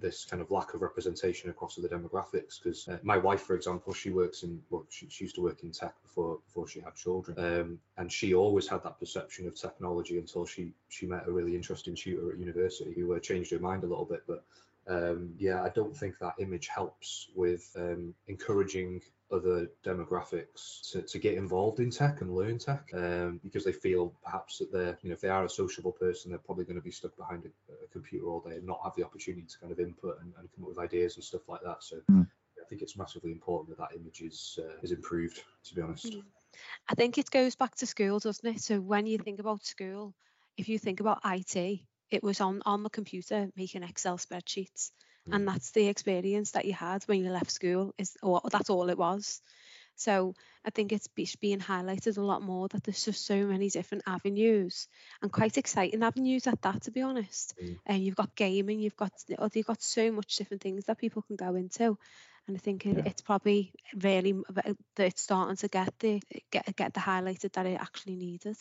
[0.00, 3.92] this kind of lack of representation across the demographics because uh, my wife for example
[3.92, 6.94] she works in well she, she, used to work in tech before before she had
[6.94, 7.38] children.
[7.38, 11.54] Um, and she always had that perception of technology until she she met a really
[11.54, 14.22] interesting tutor at university who uh, changed her mind a little bit.
[14.26, 14.42] But
[14.88, 21.18] um, yeah, I don't think that image helps with um, encouraging other demographics to, to
[21.18, 25.10] get involved in tech and learn tech um, because they feel perhaps that they're, you
[25.10, 27.72] know, if they are a sociable person, they're probably going to be stuck behind a,
[27.72, 30.48] a computer all day and not have the opportunity to kind of input and, and
[30.54, 31.82] come up with ideas and stuff like that.
[31.82, 32.26] So mm.
[32.60, 36.12] I think it's massively important that that image is, uh, is improved, to be honest.
[36.12, 36.22] Mm.
[36.88, 38.60] I think it goes back to school, doesn't it?
[38.60, 40.14] So when you think about school,
[40.56, 44.90] if you think about IT, it was on on the computer making Excel spreadsheets.
[45.32, 47.94] And that's the experience that you had when you left school.
[47.98, 49.40] Is or that's all it was.
[50.00, 54.04] So I think it's being highlighted a lot more that there's just so many different
[54.06, 54.88] avenues
[55.20, 57.54] and quite exciting avenues at that, to be honest.
[57.62, 57.78] Mm.
[57.84, 59.12] And you've got gaming, you've got
[59.52, 61.98] you've got so much different things that people can go into,
[62.46, 63.02] and I think it, yeah.
[63.06, 67.78] it's probably really that it's starting to get the get get the highlighted that it
[67.78, 68.56] actually needed.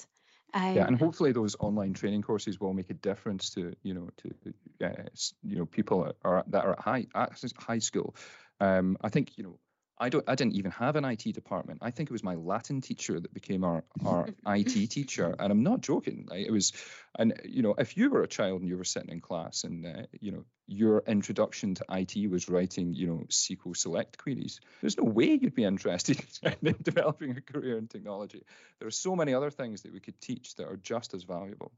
[0.53, 4.09] Um, yeah, and hopefully those online training courses will make a difference to you know
[4.17, 5.03] to uh,
[5.43, 8.15] you know people are that are at high at high school.
[8.59, 9.59] Um, I think you know
[9.99, 11.79] I don't I didn't even have an IT department.
[11.81, 15.63] I think it was my Latin teacher that became our our IT teacher, and I'm
[15.63, 16.25] not joking.
[16.29, 16.71] Like, it was,
[17.17, 19.85] and you know, if you were a child and you were sitting in class, and
[19.85, 24.97] uh, you know, your introduction to IT was writing, you know, SQL Select queries, there's
[24.97, 26.21] no way you'd be interested
[26.61, 28.43] in developing a career in technology.
[28.79, 31.73] There are so many other things that we could teach that are just as valuable.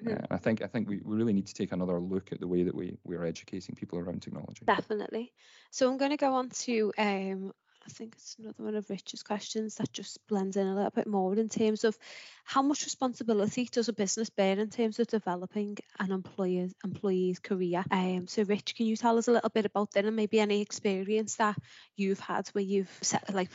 [0.00, 0.24] Mm-hmm.
[0.24, 2.48] Uh, I think I think we, we really need to take another look at the
[2.48, 4.64] way that we we're educating people around technology.
[4.64, 5.32] Definitely.
[5.70, 7.52] So I'm going to go on to um,
[7.84, 11.06] I think it's another one of Rich's questions that just blends in a little bit
[11.06, 11.98] more in terms of
[12.44, 17.84] how much responsibility does a business bear in terms of developing an employer's employee's career.
[17.90, 20.60] Um, so Rich, can you tell us a little bit about that and maybe any
[20.60, 21.56] experience that
[21.96, 23.50] you've had where you've set, like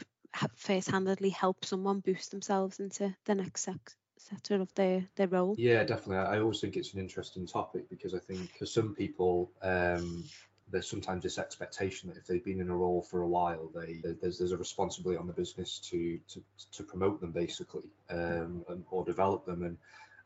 [0.56, 3.70] first-handedly helped someone boost themselves into the next
[4.18, 5.56] sector of their their role?
[5.58, 6.18] Yeah, definitely.
[6.18, 10.26] I always think it's an interesting topic because I think for some people, um,
[10.70, 14.02] there's sometimes this expectation that if they've been in a role for a while, they
[14.22, 18.84] there's there's a responsibility on the business to to, to promote them basically um, and,
[18.92, 19.64] or develop them.
[19.64, 19.78] And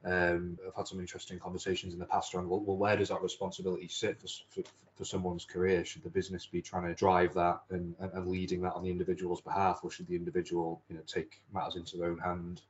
[0.03, 3.21] um, I've had some interesting conversations in the past around well, well where does that
[3.21, 5.85] responsibility sit for, for, for, someone's career?
[5.85, 8.89] Should the business be trying to drive that and, and, and, leading that on the
[8.89, 12.61] individual's behalf, or should the individual you know take matters into their own hand?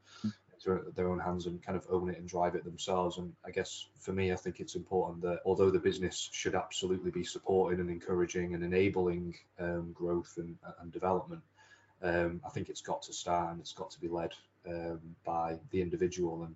[0.96, 3.18] Their own hands and kind of own it and drive it themselves.
[3.18, 7.12] And I guess for me, I think it's important that although the business should absolutely
[7.12, 11.42] be supporting and encouraging and enabling um, growth and, and development,
[12.04, 14.34] um, I think it's got to start and it's got to be led
[14.68, 16.44] um, by the individual.
[16.44, 16.56] And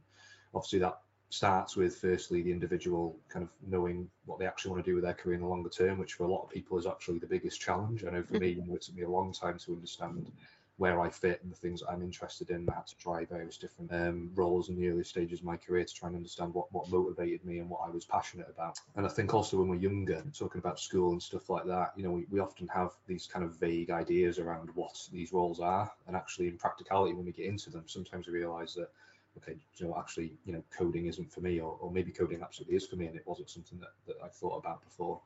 [0.53, 4.89] obviously, that starts with firstly the individual kind of knowing what they actually want to
[4.89, 6.85] do with their career in the longer term, which for a lot of people is
[6.85, 8.03] actually the biggest challenge.
[8.05, 10.31] I know for me, you know, it took me a long time to understand
[10.77, 12.67] where I fit and the things that I'm interested in.
[12.69, 15.85] I had to try various different um, roles in the early stages of my career
[15.85, 18.77] to try and understand what, what motivated me and what I was passionate about.
[18.95, 22.03] And I think also when we're younger, talking about school and stuff like that, you
[22.03, 25.89] know, we, we often have these kind of vague ideas around what these roles are.
[26.07, 28.89] And actually, in practicality, when we get into them, sometimes we realize that
[29.37, 32.77] okay, you know, actually, you know, coding isn't for me, or, or maybe coding absolutely
[32.77, 35.19] is for me, and it wasn't something that, that I thought about before.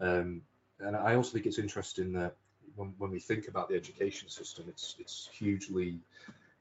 [0.00, 0.42] Um,
[0.80, 2.36] and I also think it's interesting that
[2.76, 6.00] when, when we think about the education system, it's it's hugely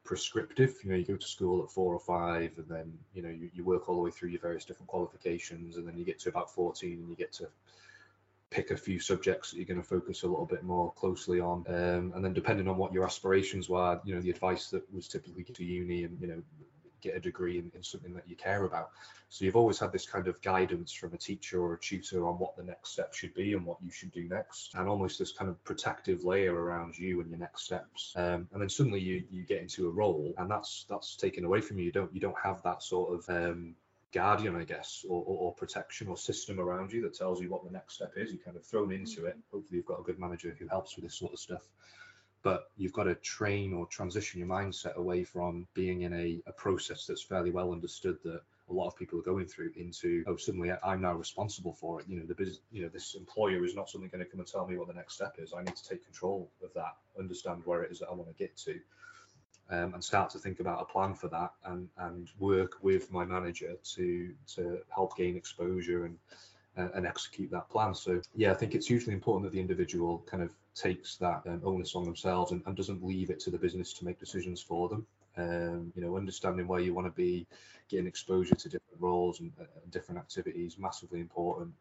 [0.03, 0.75] prescriptive.
[0.83, 3.49] You know, you go to school at four or five, and then you know you,
[3.53, 6.29] you work all the way through your various different qualifications, and then you get to
[6.29, 7.47] about 14, and you get to
[8.49, 11.65] pick a few subjects that you're going to focus a little bit more closely on
[11.67, 15.09] um, and then depending on what your aspirations were you know the advice that was
[15.09, 16.41] typically to uni and you know
[17.01, 18.89] get a degree in, in something that you care about.
[19.29, 22.39] So you've always had this kind of guidance from a teacher or a tutor on
[22.39, 25.31] what the next step should be and what you should do next, and almost this
[25.31, 28.13] kind of protective layer around you and your next steps.
[28.15, 31.61] Um, and then suddenly you you get into a role, and that's that's taken away
[31.61, 31.85] from you.
[31.85, 33.75] You don't you don't have that sort of um,
[34.13, 37.65] guardian, I guess, or, or, or, protection or system around you that tells you what
[37.65, 38.31] the next step is.
[38.31, 39.37] You're kind of thrown into it.
[39.51, 41.63] Hopefully, you've got a good manager who helps with this sort of stuff
[42.43, 46.51] but you've got to train or transition your mindset away from being in a, a
[46.51, 50.35] process that's fairly well understood that a lot of people are going through into oh
[50.35, 52.07] suddenly I'm now responsible for it.
[52.07, 54.47] You know the business, you know this employer is not suddenly going to come and
[54.47, 55.53] tell me what the next step is.
[55.53, 58.35] I need to take control of that, understand where it is that I want to
[58.35, 58.79] get to,
[59.69, 63.25] um, and start to think about a plan for that and and work with my
[63.25, 66.17] manager to to help gain exposure and
[66.77, 67.93] and execute that plan.
[67.93, 71.61] So yeah, I think it's hugely important that the individual kind of takes that um,
[71.63, 74.87] onus on themselves and, and, doesn't leave it to the business to make decisions for
[74.87, 75.05] them.
[75.37, 77.47] Um, you know, understanding where you want to be,
[77.89, 81.73] getting exposure to different roles and uh, different activities, massively important.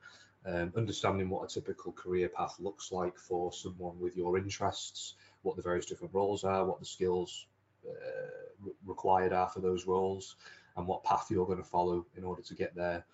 [0.46, 5.56] Um, understanding what a typical career path looks like for someone with your interests, what
[5.56, 7.46] the various different roles are, what the skills
[7.86, 10.36] uh, required are for those roles,
[10.76, 13.04] and what path you're going to follow in order to get there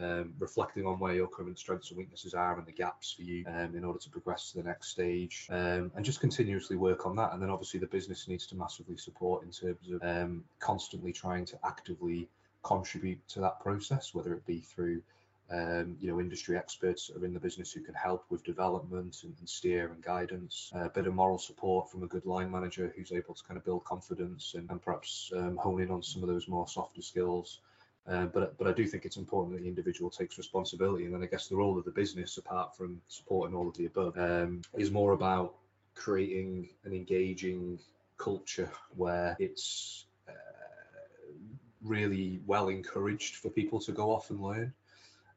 [0.00, 3.44] um, reflecting on where your current strengths and weaknesses are and the gaps for you
[3.46, 7.16] um, in order to progress to the next stage um, and just continuously work on
[7.16, 7.32] that.
[7.32, 11.44] And then obviously the business needs to massively support in terms of um, constantly trying
[11.46, 12.28] to actively
[12.62, 15.00] contribute to that process whether it be through
[15.50, 19.34] um, you know, industry experts are in the business who can help with development and,
[19.38, 23.10] and steer and guidance, a bit of moral support from a good line manager who's
[23.10, 26.28] able to kind of build confidence and, and perhaps um, hone in on some of
[26.28, 27.58] those more softer skills
[28.08, 31.22] uh, but but I do think it's important that the individual takes responsibility, and then
[31.22, 34.62] I guess the role of the business, apart from supporting all of the above, um,
[34.76, 35.54] is more about
[35.94, 37.78] creating an engaging
[38.16, 40.32] culture where it's uh,
[41.82, 44.72] really well encouraged for people to go off and learn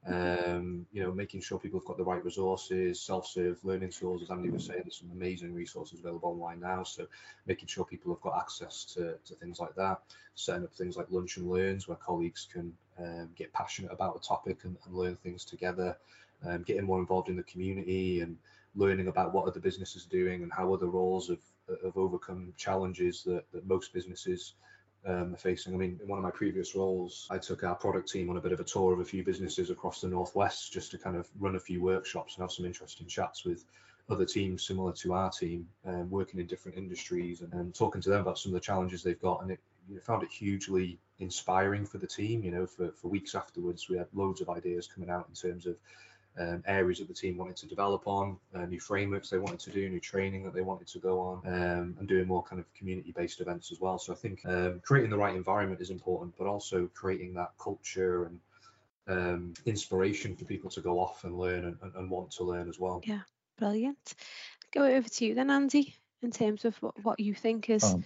[0.06, 4.32] um, you know, making sure people have got the right resources, self-serve learning tools, as
[4.32, 6.84] Andy was saying, there's some amazing resources available online now.
[6.84, 7.08] So
[7.48, 10.02] making sure people have got access to, to things like that,
[10.36, 14.28] setting up things like lunch and learns where colleagues can um, get passionate about a
[14.28, 15.98] topic and, and learn things together.
[16.46, 18.38] um, getting more involved in the community and
[18.76, 21.40] learning about what other businesses are doing and how other roles have,
[21.84, 24.54] have overcome challenges that, that most businesses
[25.06, 25.74] um, facing.
[25.74, 28.42] I mean, in one of my previous roles, I took our product team on a
[28.42, 31.28] bit of a tour of a few businesses across the Northwest just to kind of
[31.40, 33.66] run a few workshops and have some interesting chats with
[34.10, 38.10] other teams similar to our team, um, working in different industries and, and, talking to
[38.10, 39.42] them about some of the challenges they've got.
[39.42, 42.44] And it you know, found it hugely inspiring for the team.
[42.44, 45.66] You know, for, for weeks afterwards, we had loads of ideas coming out in terms
[45.66, 45.78] of
[46.40, 49.72] um, areas that the team wanted to develop on, uh, new frameworks they wanted to
[49.72, 52.66] do, new training that they wanted to go on, um, and doing more kind of
[52.74, 54.00] community-based events as well.
[54.00, 58.26] So I think um, creating the right environment is important, but also creating that culture
[58.26, 58.40] and
[59.08, 62.80] um, inspiration for people to go off and learn and, and, want to learn as
[62.80, 63.02] well.
[63.04, 63.22] Yeah,
[63.58, 64.16] brilliant.
[64.72, 68.06] Go over to you then, Andy, in terms of what, what you think is um,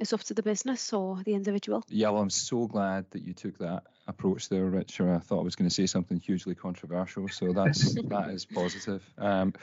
[0.00, 1.84] it's up to the business or the individual.
[1.88, 5.14] Yeah, well, I'm so glad that you took that approach there, Richard.
[5.14, 9.02] I thought I was going to say something hugely controversial, so that's that is positive.
[9.18, 9.54] Um,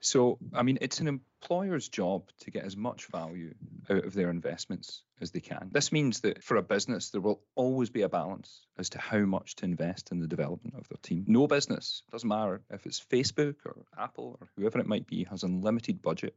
[0.00, 3.54] so, I mean, it's an employer's job to get as much value
[3.90, 5.68] out of their investments as they can.
[5.72, 9.18] This means that for a business, there will always be a balance as to how
[9.18, 11.26] much to invest in the development of their team.
[11.28, 15.42] No business, doesn't matter if it's Facebook or Apple or whoever it might be, has
[15.42, 16.34] unlimited budget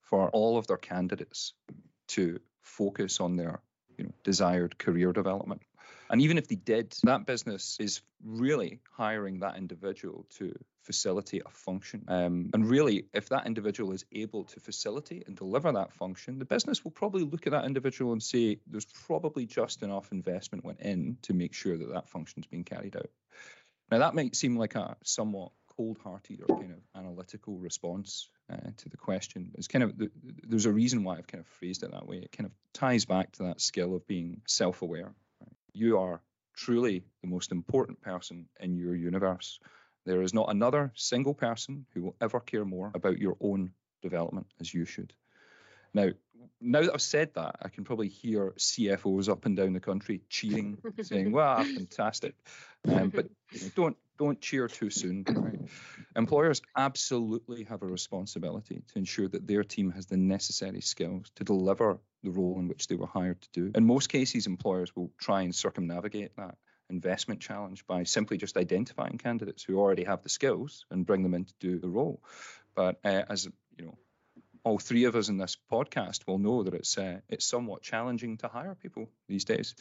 [0.00, 1.52] for all of their candidates
[2.08, 3.60] to focus on their
[3.98, 5.60] you know, desired career development.
[6.10, 11.50] And even if they did, that business is really hiring that individual to facilitate a
[11.50, 12.04] function.
[12.08, 16.46] Um, and really, if that individual is able to facilitate and deliver that function, the
[16.46, 20.80] business will probably look at that individual and say there's probably just enough investment went
[20.80, 23.10] in to make sure that that function is being carried out.
[23.90, 28.88] Now, that might seem like a somewhat cold-hearted or kind of analytical response uh, to
[28.88, 29.52] the question.
[29.56, 29.94] It's kind of
[30.42, 32.16] there's a reason why I've kind of phrased it that way.
[32.16, 35.04] It kind of ties back to that skill of being self-aware.
[35.04, 35.14] Right?
[35.78, 36.20] You are
[36.56, 39.60] truly the most important person in your universe.
[40.04, 43.70] There is not another single person who will ever care more about your own
[44.02, 45.12] development as you should.
[45.94, 46.08] Now,
[46.60, 50.20] now that I've said that, I can probably hear CFOs up and down the country
[50.28, 52.34] cheering, saying, "Wow, fantastic!"
[52.88, 55.24] Um, but you know, don't don't cheer too soon.
[55.28, 55.60] Right?
[56.16, 61.44] Employers absolutely have a responsibility to ensure that their team has the necessary skills to
[61.44, 63.72] deliver the role in which they were hired to do.
[63.74, 66.56] In most cases, employers will try and circumnavigate that
[66.90, 71.34] investment challenge by simply just identifying candidates who already have the skills and bring them
[71.34, 72.22] in to do the role.
[72.74, 73.98] But uh, as you know,
[74.64, 78.38] all three of us in this podcast will know that it's uh, it's somewhat challenging
[78.38, 79.74] to hire people these days.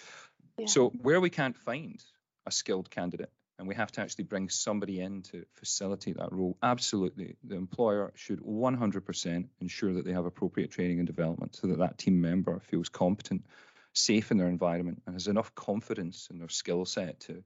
[0.58, 0.68] Yeah.
[0.68, 2.04] So where we can't find
[2.46, 6.58] a skilled candidate and we have to actually bring somebody in to facilitate that role.
[6.62, 11.80] Absolutely, the employer should 100% ensure that they have appropriate training and development so that
[11.80, 13.46] that team member feels competent,
[13.94, 17.44] safe in their environment, and has enough confidence in their skill set to,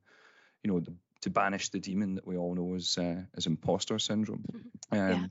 [0.63, 3.99] you know, the, to banish the demon that we all know as uh, as imposter
[3.99, 4.43] syndrome.
[4.51, 4.97] Mm-hmm.
[4.99, 5.27] Um, yeah.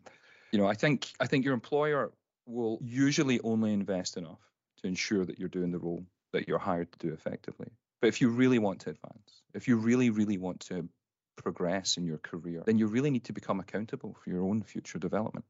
[0.52, 2.10] You know, I think I think your employer
[2.46, 4.40] will usually only invest enough
[4.80, 7.68] to ensure that you're doing the role that you're hired to do effectively.
[8.00, 10.88] But if you really want to advance, if you really, really want to
[11.36, 14.98] progress in your career, then you really need to become accountable for your own future
[14.98, 15.44] development.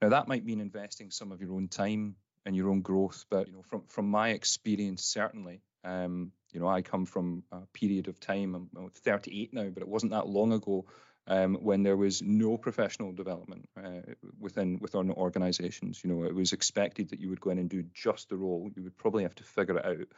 [0.00, 3.48] Now, that might mean investing some of your own time and your own growth, but
[3.48, 8.08] you know, from from my experience, certainly, um, you know, I come from a period
[8.08, 8.54] of time.
[8.54, 10.86] I'm 38 now, but it wasn't that long ago
[11.26, 16.00] um, when there was no professional development uh, within within organisations.
[16.02, 18.70] You know, it was expected that you would go in and do just the role.
[18.74, 20.08] You would probably have to figure it out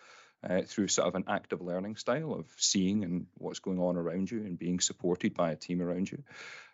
[0.49, 4.31] uh, through sort of an active learning style of seeing and what's going on around
[4.31, 6.23] you and being supported by a team around you.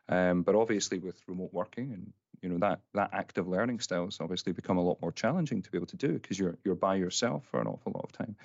[0.08, 4.20] Um, but obviously, with remote working and you know that that active learning style has
[4.20, 6.96] obviously become a lot more challenging to be able to do because you're you're by
[6.96, 8.36] yourself for an awful lot of time.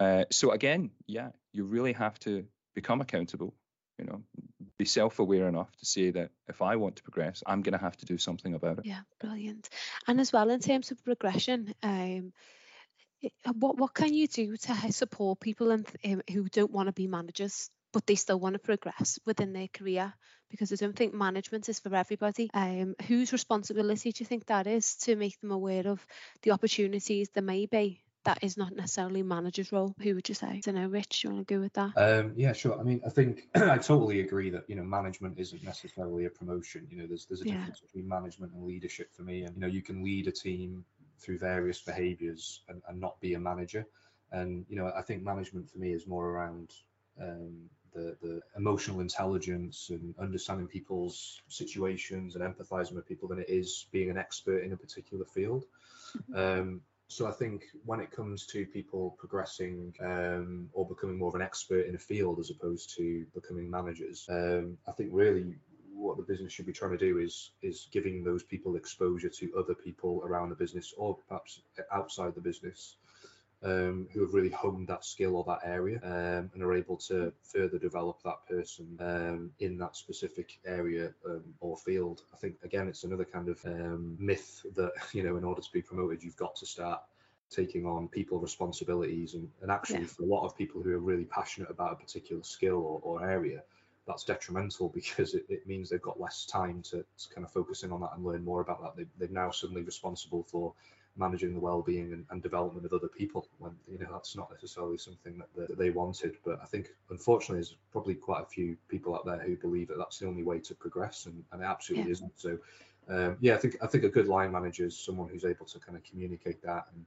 [0.00, 3.54] Uh, so again, yeah, you really have to become accountable.
[3.98, 4.22] You know,
[4.78, 7.96] be self-aware enough to say that if I want to progress, I'm going to have
[7.96, 8.86] to do something about it.
[8.86, 9.68] Yeah, brilliant.
[10.06, 12.32] And as well in terms of progression, um,
[13.54, 17.06] what what can you do to support people and um, who don't want to be
[17.06, 20.12] managers but they still want to progress within their career
[20.50, 22.50] because I don't think management is for everybody.
[22.52, 26.06] Um, whose responsibility do you think that is to make them aware of
[26.42, 29.94] the opportunities there may be that is not necessarily manager's role.
[30.02, 30.48] Who would you say?
[30.48, 31.92] I don't know, Rich, do you want to go with that?
[31.96, 32.78] Um, yeah, sure.
[32.78, 36.86] I mean, I think I totally agree that you know management isn't necessarily a promotion.
[36.90, 37.54] You know, there's there's a yeah.
[37.54, 39.44] difference between management and leadership for me.
[39.44, 40.84] And you know, you can lead a team
[41.18, 43.86] through various behaviors and, and not be a manager.
[44.32, 46.72] And you know, I think management for me is more around
[47.20, 53.48] um, the the emotional intelligence and understanding people's situations and empathizing with people than it
[53.48, 55.64] is being an expert in a particular field.
[56.30, 56.60] Mm-hmm.
[56.60, 61.34] Um, so I think when it comes to people progressing um, or becoming more of
[61.34, 65.56] an expert in a field as opposed to becoming managers, um, I think really
[65.98, 69.52] what the business should be trying to do is is giving those people exposure to
[69.58, 71.60] other people around the business or perhaps
[71.92, 72.96] outside the business
[73.62, 77.32] um, who have really honed that skill or that area um, and are able to
[77.42, 82.22] further develop that person um, in that specific area um, or field.
[82.32, 85.72] I think again, it's another kind of um, myth that you know, in order to
[85.72, 87.00] be promoted, you've got to start
[87.50, 90.06] taking on people responsibilities and, and actually yeah.
[90.06, 93.28] for a lot of people who are really passionate about a particular skill or, or
[93.28, 93.62] area
[94.08, 97.84] that's detrimental because it, it, means they've got less time to, to, kind of focus
[97.84, 98.96] in on that and learn more about that.
[98.96, 100.74] They, they're now suddenly responsible for
[101.18, 104.96] managing the well-being and, and, development of other people when you know that's not necessarily
[104.96, 109.14] something that, that, they wanted but i think unfortunately there's probably quite a few people
[109.14, 112.06] out there who believe that that's the only way to progress and, and it absolutely
[112.06, 112.12] yeah.
[112.12, 112.56] isn't so
[113.08, 115.80] um, yeah i think i think a good line manager is someone who's able to
[115.80, 117.04] kind of communicate that and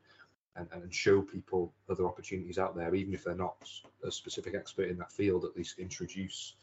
[0.57, 3.69] and, and show people other opportunities out there even if they're not
[4.03, 6.55] a specific expert in that field at least introduce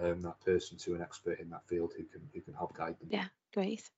[0.00, 2.98] um, that person to an expert in that field who can who can help guide
[3.00, 3.08] them.
[3.10, 3.88] Yeah, great,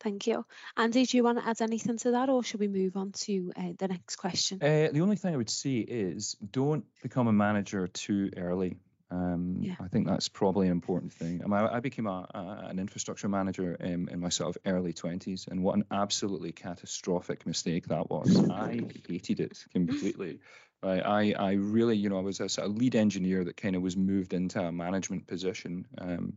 [0.00, 0.44] thank you.
[0.76, 3.52] Andy, do you want to add anything to that, or should we move on to
[3.56, 4.58] uh, the next question?
[4.62, 8.78] Uh, the only thing I would say is don't become a manager too early.
[9.10, 9.74] Um, yeah.
[9.80, 11.42] I think that's probably an important thing.
[11.44, 14.92] I, mean, I became a, a, an infrastructure manager in, in my sort of early
[14.92, 18.48] 20s, and what an absolutely catastrophic mistake that was.
[18.50, 20.40] I hated it completely.
[20.82, 23.82] I, I really, you know, I was a sort of lead engineer that kind of
[23.82, 26.36] was moved into a management position, um,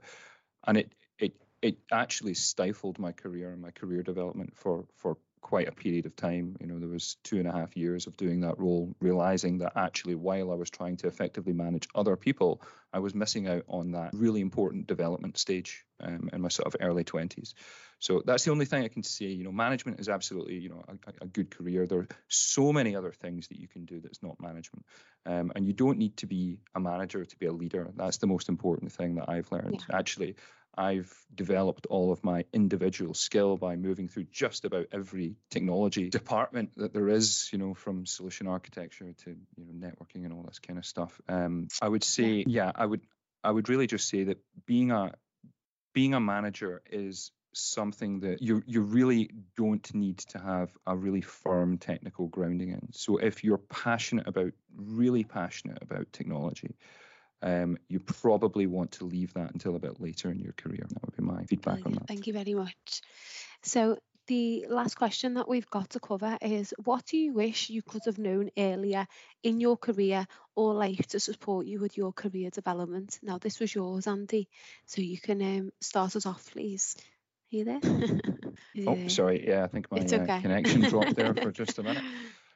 [0.66, 5.70] and it it it actually stifled my career and my career development for for quite
[5.70, 6.58] a period of time.
[6.60, 9.72] You know, there was two and a half years of doing that role, realizing that
[9.78, 13.92] actually while I was trying to effectively manage other people, I was missing out on
[13.92, 17.54] that really important development stage um, in my sort of early 20s.
[18.00, 19.28] So that's the only thing I can say.
[19.28, 21.88] You know, management is absolutely, you know, a, a good career.
[21.88, 24.86] There are so many other things that you can do that's not management.
[25.26, 27.90] Um, and you don't need to be a manager to be a leader.
[27.96, 29.86] That's the most important thing that I've learned.
[29.90, 29.98] Yeah.
[29.98, 30.36] Actually,
[30.78, 36.72] I've developed all of my individual skill by moving through just about every technology department
[36.78, 40.60] that there is, you know, from solution architecture to you know networking and all this
[40.60, 41.20] kind of stuff.
[41.28, 43.02] Um, I would say, yeah, I would,
[43.44, 45.14] I would really just say that being a
[45.94, 51.22] being a manager is something that you you really don't need to have a really
[51.22, 52.90] firm technical grounding in.
[52.94, 56.76] So if you're passionate about really passionate about technology,
[57.42, 60.86] um, you probably want to leave that until a bit later in your career.
[60.90, 62.08] That would be my feedback on that.
[62.08, 63.02] Thank you very much.
[63.64, 67.82] So the last question that we've got to cover is what do you wish you
[67.82, 69.08] could have known earlier
[69.44, 73.20] in your career or life to support you with your career development?
[73.24, 74.50] Now, this was yours, Andy,
[74.86, 76.96] so you can um, start us off, please.
[77.54, 77.80] Are you there?
[78.88, 79.48] oh, sorry.
[79.48, 80.18] Yeah, I think my okay.
[80.18, 82.04] uh, connection dropped there for just a minute.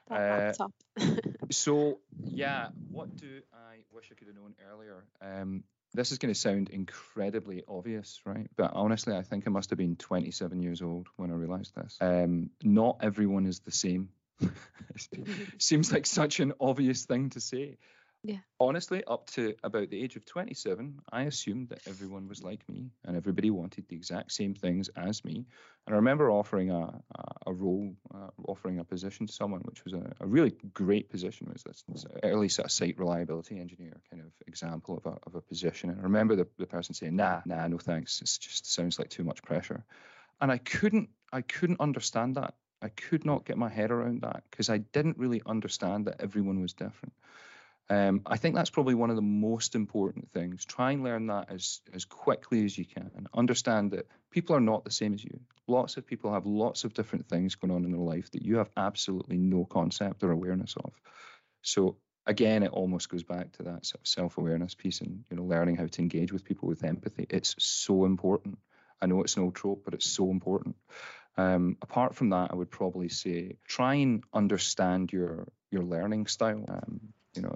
[0.09, 0.53] Uh,
[1.51, 5.05] so yeah, what do I wish I could have known earlier?
[5.21, 8.49] Um, this is going to sound incredibly obvious, right?
[8.55, 11.97] But honestly, I think I must have been 27 years old when I realised this.
[11.99, 14.09] Um, not everyone is the same.
[15.59, 17.77] Seems like such an obvious thing to say.
[18.23, 18.37] Yeah.
[18.59, 22.91] Honestly, up to about the age of 27, I assumed that everyone was like me
[23.03, 25.47] and everybody wanted the exact same things as me.
[25.87, 27.01] And I remember offering a,
[27.47, 31.47] a, role, uh, offering a position to someone, which was a, a really great position.
[31.47, 35.17] It was this, this, early sort of site reliability engineer kind of example of a,
[35.25, 35.89] of a position.
[35.89, 38.21] And I remember the, the person saying, nah, nah, no thanks.
[38.21, 39.83] It just sounds like too much pressure.
[40.39, 42.53] And I couldn't, I couldn't understand that.
[42.83, 46.61] I could not get my head around that because I didn't really understand that everyone
[46.61, 47.13] was different.
[47.91, 50.63] Um, I think that's probably one of the most important things.
[50.63, 54.61] Try and learn that as, as quickly as you can and understand that people are
[54.61, 55.41] not the same as you.
[55.67, 58.59] Lots of people have lots of different things going on in their life that you
[58.59, 60.93] have absolutely no concept or awareness of.
[61.63, 65.43] So again, it almost goes back to that sort of self-awareness piece and you know
[65.43, 67.27] learning how to engage with people with empathy.
[67.29, 68.57] It's so important.
[69.01, 70.77] I know it's an old trope, but it's so important.
[71.35, 76.63] Um, apart from that, I would probably say try and understand your your learning style.
[76.69, 77.55] Um, you know,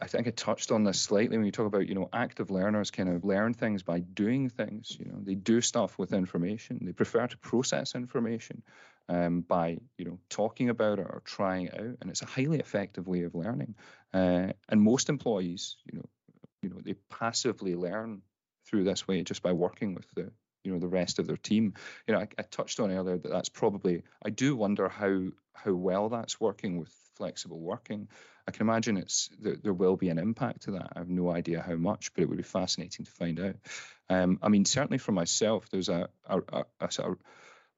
[0.00, 2.90] I think I touched on this slightly when you talk about, you know, active learners
[2.90, 4.96] kind of learn things by doing things.
[4.98, 6.80] You know, they do stuff with information.
[6.82, 8.62] They prefer to process information
[9.08, 12.58] um, by, you know, talking about it or trying it out, and it's a highly
[12.58, 13.76] effective way of learning.
[14.12, 16.08] Uh, and most employees, you know,
[16.62, 18.22] you know, they passively learn
[18.66, 20.32] through this way just by working with the
[20.64, 21.74] you know the rest of their team.
[22.06, 24.02] You know, I, I touched on earlier that that's probably.
[24.24, 28.08] I do wonder how how well that's working with flexible working.
[28.46, 30.92] I can imagine it's there, there will be an impact to that.
[30.94, 33.56] I have no idea how much, but it would be fascinating to find out.
[34.08, 37.18] Um, I mean, certainly for myself, there's a, a, a, a sort of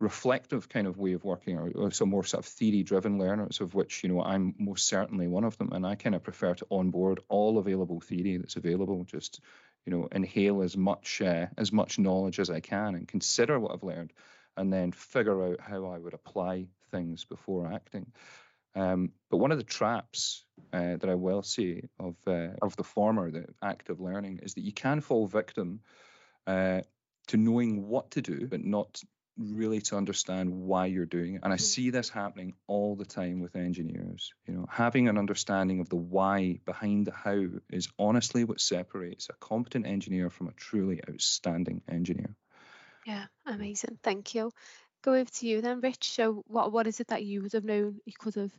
[0.00, 3.60] reflective kind of way of working or, or some more sort of theory driven learners
[3.60, 6.52] of which you know i'm most certainly one of them and i kind of prefer
[6.52, 9.40] to onboard all available theory that's available just
[9.86, 13.72] you know, inhale as much uh, as much knowledge as I can and consider what
[13.72, 14.12] I've learned,
[14.56, 18.12] and then figure out how I would apply things before acting.
[18.74, 22.84] Um, but one of the traps uh, that I will say of uh, of the
[22.84, 25.80] former, the active learning, is that you can fall victim
[26.46, 26.80] uh,
[27.28, 29.00] to knowing what to do, but not
[29.36, 31.40] really to understand why you're doing it.
[31.42, 31.60] And I mm.
[31.60, 34.32] see this happening all the time with engineers.
[34.46, 39.28] You know, having an understanding of the why behind the how is honestly what separates
[39.28, 42.36] a competent engineer from a truly outstanding engineer.
[43.06, 43.98] Yeah, amazing.
[44.02, 44.50] Thank you.
[45.04, 46.12] Go over to you then, Rich.
[46.12, 48.52] So what what is it that you would have known you could have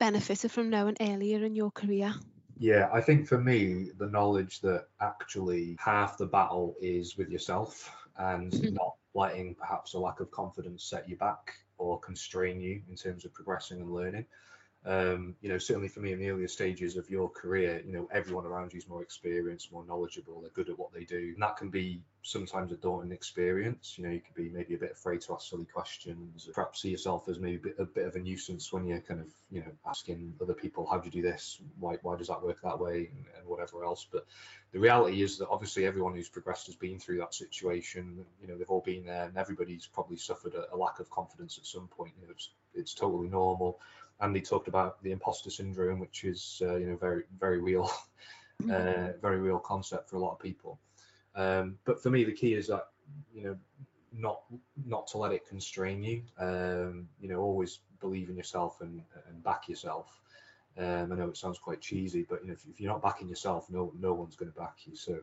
[0.00, 2.12] benefited from knowing earlier in your career?
[2.58, 7.94] Yeah, I think for me, the knowledge that actually half the battle is with yourself
[8.18, 8.74] and mm-hmm.
[8.74, 13.24] not letting perhaps a lack of confidence set you back or constrain you in terms
[13.24, 14.26] of progressing and learning.
[14.86, 18.06] Um, you know, certainly for me in the earlier stages of your career, you know,
[18.12, 21.32] everyone around you is more experienced, more knowledgeable, they're good at what they do.
[21.32, 23.94] And that can be sometimes a daunting experience.
[23.96, 26.90] You know, you could be maybe a bit afraid to ask silly questions, perhaps see
[26.90, 30.34] yourself as maybe a bit, of a nuisance when you're kind of, you know, asking
[30.42, 31.62] other people, how do you do this?
[31.78, 33.10] Why, why does that work that way?
[33.10, 34.06] And, and whatever else.
[34.10, 34.26] But
[34.72, 38.22] the reality is that obviously everyone who's progressed has been through that situation.
[38.42, 41.56] You know, they've all been there and everybody's probably suffered a, a lack of confidence
[41.56, 42.12] at some point.
[42.20, 43.80] You know, it's, it's totally normal
[44.20, 47.90] Andy talked about the imposter syndrome, which is uh, you know very very real,
[48.62, 48.70] mm.
[48.70, 50.78] uh, very real concept for a lot of people.
[51.34, 52.88] Um, but for me, the key is that
[53.34, 53.56] you know
[54.16, 54.42] not
[54.86, 56.22] not to let it constrain you.
[56.38, 60.20] Um, you know, always believe in yourself and and back yourself.
[60.76, 63.28] Um, I know it sounds quite cheesy, but you know, if, if, you're not backing
[63.28, 64.96] yourself, no no one's going to back you.
[64.96, 65.20] So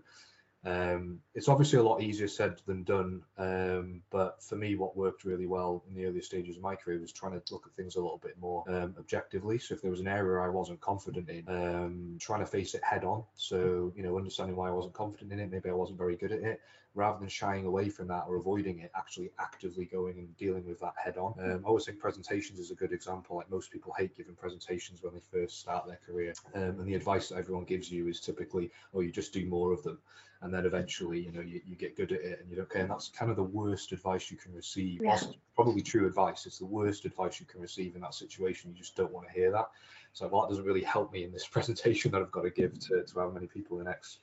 [0.63, 5.25] um, it's obviously a lot easier said than done, um, but for me, what worked
[5.25, 7.95] really well in the earlier stages of my career was trying to look at things
[7.95, 9.57] a little bit more um, objectively.
[9.57, 12.83] So if there was an area I wasn't confident in, um, trying to face it
[12.83, 13.23] head on.
[13.35, 16.31] So you know, understanding why I wasn't confident in it, maybe I wasn't very good
[16.31, 16.61] at it,
[16.93, 20.79] rather than shying away from that or avoiding it, actually actively going and dealing with
[20.79, 21.33] that head on.
[21.39, 23.37] Um, I always think presentations is a good example.
[23.37, 26.95] Like most people hate giving presentations when they first start their career, um, and the
[26.95, 29.99] advice that everyone gives you is typically, "Oh, you just do more of them."
[30.41, 32.81] and then eventually you know you, you get good at it and you don't care
[32.81, 35.19] and that's kind of the worst advice you can receive yeah.
[35.55, 38.95] probably true advice it's the worst advice you can receive in that situation you just
[38.95, 39.69] don't want to hear that
[40.13, 42.77] so well, that doesn't really help me in this presentation that i've got to give
[42.79, 44.19] to, to how many people the next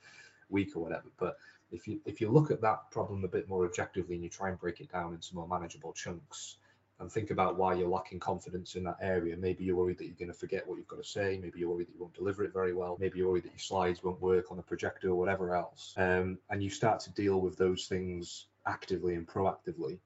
[0.49, 1.37] week or whatever but
[1.71, 4.49] if you if you look at that problem a bit more objectively and you try
[4.49, 6.57] and break it down into more manageable chunks
[7.01, 9.37] and think about why you're lacking confidence in that area.
[9.37, 11.39] Maybe you're worried that you're going to forget what you've got to say.
[11.41, 12.97] Maybe you're worried that you won't deliver it very well.
[12.99, 15.95] Maybe you're worried that your slides won't work on the projector or whatever else.
[15.97, 19.99] Um, and you start to deal with those things actively and proactively.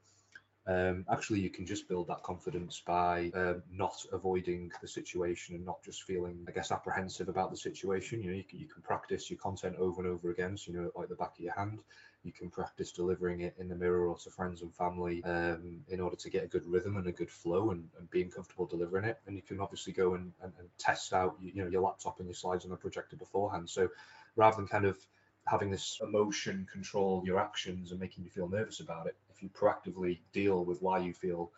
[0.66, 5.64] Um, actually, you can just build that confidence by um, not avoiding the situation and
[5.64, 8.22] not just feeling, I guess, apprehensive about the situation.
[8.22, 10.78] You know, you can, you can practice your content over and over again, so you
[10.78, 11.80] know, like the back of your hand
[12.24, 16.00] you can practice delivering it in the mirror or to friends and family um, in
[16.00, 19.04] order to get a good rhythm and a good flow and, and being comfortable delivering
[19.04, 19.18] it.
[19.26, 22.28] And you can obviously go and, and, and test out you, know your laptop and
[22.28, 23.68] your slides on the projector beforehand.
[23.68, 23.88] So
[24.36, 24.96] rather than kind of
[25.46, 30.18] having this emotion control your actions and making you feel nervous about it, you proactively
[30.32, 31.50] deal with why you feel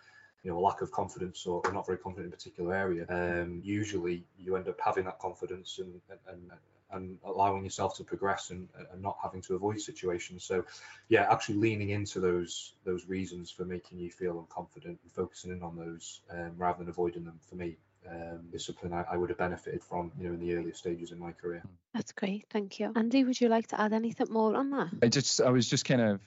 [0.42, 3.06] you know a lack of confidence or, or not very confident in a particular area
[3.08, 6.50] um, usually you end up having that confidence and, and,
[6.94, 10.44] and allowing yourself to progress and, and not having to avoid situations.
[10.44, 10.64] So,
[11.08, 15.62] yeah, actually leaning into those those reasons for making you feel unconfident and focusing in
[15.62, 17.76] on those um, rather than avoiding them for me
[18.08, 21.10] um, is something I, I, would have benefited from, you know, in the earlier stages
[21.10, 21.62] in my career.
[21.94, 23.24] That's great, thank you, Andy.
[23.24, 24.90] Would you like to add anything more on that?
[25.02, 26.20] I just, I was just kind of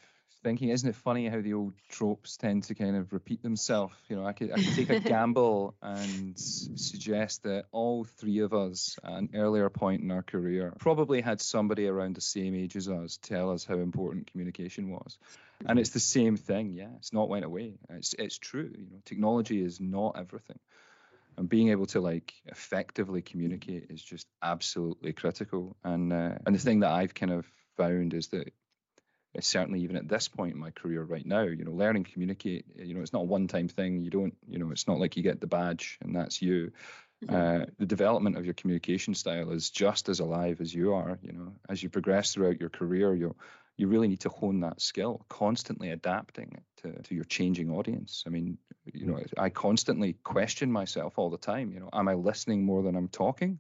[0.44, 3.94] thinking, isn't it funny how the old tropes tend to kind of repeat themselves?
[4.10, 8.54] You know, I could, I could take a gamble and suggest that all three of
[8.54, 12.76] us at an earlier point in our career probably had somebody around the same age
[12.76, 15.18] as us tell us how important communication was.
[15.66, 16.90] And it's the same thing, yeah.
[16.98, 17.74] It's not went away.
[17.90, 18.72] It's it's true.
[18.78, 20.60] You know, technology is not everything.
[21.36, 25.76] And being able to like effectively communicate is just absolutely critical.
[25.84, 28.54] And uh, and the thing that I've kind of found is that
[29.40, 32.94] certainly even at this point in my career right now you know learning communicate you
[32.94, 34.02] know it's not a one time thing.
[34.02, 36.72] You don't you know it's not like you get the badge and that's you.
[37.26, 37.64] Mm-hmm.
[37.64, 41.34] uh, the development of your communication style is just as alive as you are you
[41.34, 41.54] know.
[41.70, 43.36] As you progress throughout your career you
[43.76, 48.24] you really need to hone that skill constantly adapting to, to your changing audience.
[48.26, 48.58] I mean
[48.94, 52.84] you know i constantly question myself all the time you know am i listening more
[52.84, 53.60] than i'm talking?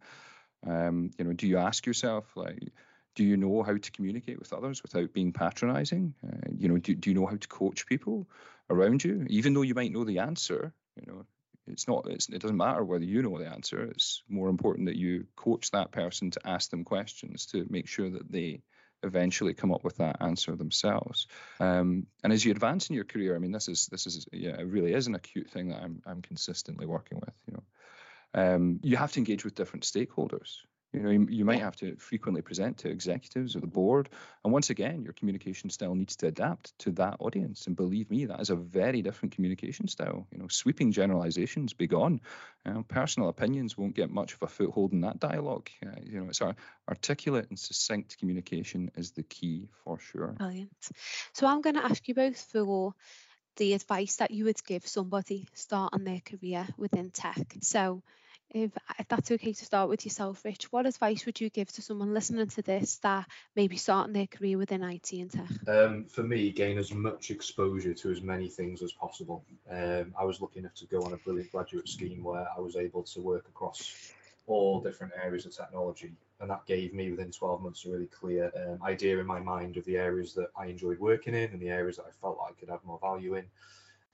[0.65, 2.72] Um, you know do you ask yourself like
[3.18, 6.95] do you know how to communicate with others without being patronizing uh, you know do,
[6.95, 8.28] do you know how to coach people
[8.70, 11.26] around you even though you might know the answer you know
[11.65, 14.95] it's not it's, it doesn't matter whether you know the answer it's more important that
[14.95, 18.61] you coach that person to ask them questions to make sure that they
[19.03, 21.28] eventually come up with that answer themselves.
[21.59, 24.59] Um, and as you advance in your career, I mean, this is this is yeah,
[24.59, 27.36] it really is an acute thing that I'm I'm consistently working with.
[27.47, 30.57] You know, um, you have to engage with different stakeholders.
[30.93, 34.09] You know, you, you might have to frequently present to executives or the board.
[34.43, 37.67] And once again, your communication style needs to adapt to that audience.
[37.67, 40.27] And believe me, that is a very different communication style.
[40.31, 42.21] You know, sweeping generalizations be gone.
[42.65, 45.69] You know, personal opinions won't get much of a foothold in that dialogue.
[45.85, 46.55] Uh, you know, it's our
[46.88, 50.35] articulate and succinct communication is the key for sure.
[50.38, 50.71] Brilliant.
[51.33, 52.93] So I'm going to ask you both for
[53.57, 57.57] the advice that you would give somebody starting their career within tech.
[57.61, 58.03] So
[58.49, 61.81] if, if that's okay to start with yourself, Rich, what advice would you give to
[61.81, 63.25] someone listening to this that
[63.55, 65.49] may be starting their career within IT and tech?
[65.67, 69.43] Um, for me, gain as much exposure to as many things as possible.
[69.69, 72.75] Um, I was lucky enough to go on a brilliant graduate scheme where I was
[72.75, 74.13] able to work across
[74.47, 76.13] all different areas of technology.
[76.39, 79.75] And that gave me within 12 months a really clear um, idea in my mind
[79.75, 82.53] of the areas that I enjoyed working in and the areas that I felt like
[82.55, 83.45] I could add more value in.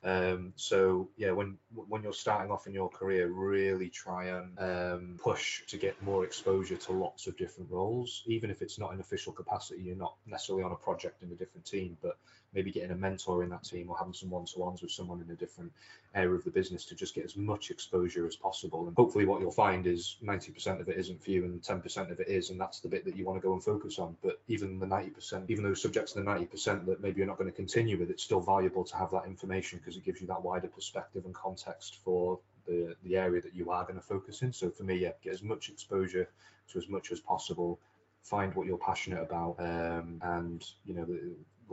[0.04, 5.20] Um, so yeah, when when you're starting off in your career, really try and um,
[5.22, 9.00] push to get more exposure to lots of different roles, even if it's not in
[9.00, 9.82] official capacity.
[9.82, 12.18] You're not necessarily on a project in a different team, but
[12.54, 15.36] maybe getting a mentor in that team or having some one-to-ones with someone in a
[15.36, 15.72] different
[16.16, 18.88] area of the business to just get as much exposure as possible.
[18.88, 22.20] And hopefully, what you'll find is 90% of it isn't for you, and 10% of
[22.20, 24.16] it is, and that's the bit that you want to go and focus on.
[24.22, 27.50] But even the 90%, even those subjects in the 90% that maybe you're not going
[27.50, 30.42] to continue with, it's still valuable to have that information because it gives you that
[30.42, 34.54] wider perspective and context for the the area that you are going to focus in.
[34.54, 36.30] So for me, yeah, get as much exposure
[36.72, 37.80] to as much as possible.
[38.24, 41.06] Find what you're passionate about, um, and you know,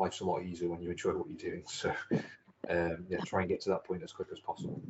[0.01, 1.65] life's a lot easier when you enjoy what you're doing.
[1.73, 1.93] So
[2.69, 4.83] um, yeah, try and get to that point as quick as possible.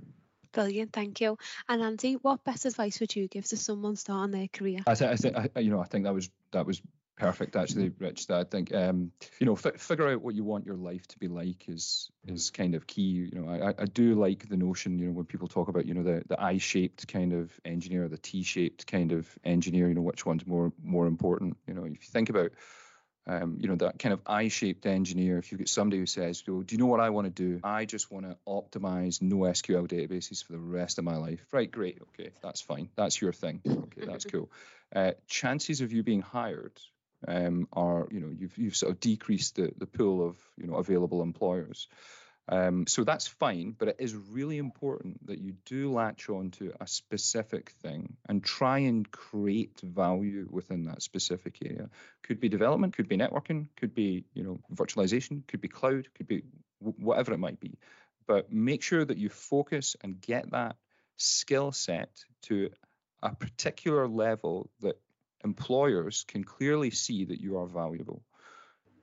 [0.53, 1.39] Brilliant, thank you.
[1.69, 4.81] And Andy, what best advice would you give to someone starting their career?
[4.87, 6.83] I think, I think, I, you know, I think that was that was
[7.21, 10.65] perfect actually rich that i think um, you know f- figure out what you want
[10.65, 14.15] your life to be like is is kind of key you know I, I do
[14.15, 17.35] like the notion you know when people talk about you know the the i-shaped kind
[17.35, 21.75] of engineer the t-shaped kind of engineer you know which one's more more important you
[21.75, 22.53] know if you think about
[23.27, 26.63] um, you know, that kind of I-shaped engineer, if you've got somebody who says, well,
[26.63, 27.61] do you know what I want to do?
[27.63, 31.41] I just want to optimize NoSQL databases for the rest of my life.
[31.53, 32.01] Right, great.
[32.15, 32.89] Okay, that's fine.
[32.97, 33.61] That's your thing.
[33.67, 34.51] Okay, that's cool.
[34.93, 36.73] Uh, chances of you being hired
[37.29, 40.75] um, are, you know, you've, you've sort of decreased the, the pool of, you know,
[40.75, 41.87] available employers.
[42.49, 46.73] Um, so that's fine, but it is really important that you do latch on to
[46.81, 51.89] a specific thing and try and create value within that specific area.
[52.23, 56.27] Could be development, could be networking, could be you know virtualization, could be cloud, could
[56.27, 56.43] be
[56.81, 57.79] whatever it might be.
[58.27, 60.77] But make sure that you focus and get that
[61.17, 62.11] skill set
[62.43, 62.71] to
[63.23, 64.99] a particular level that
[65.45, 68.23] employers can clearly see that you are valuable.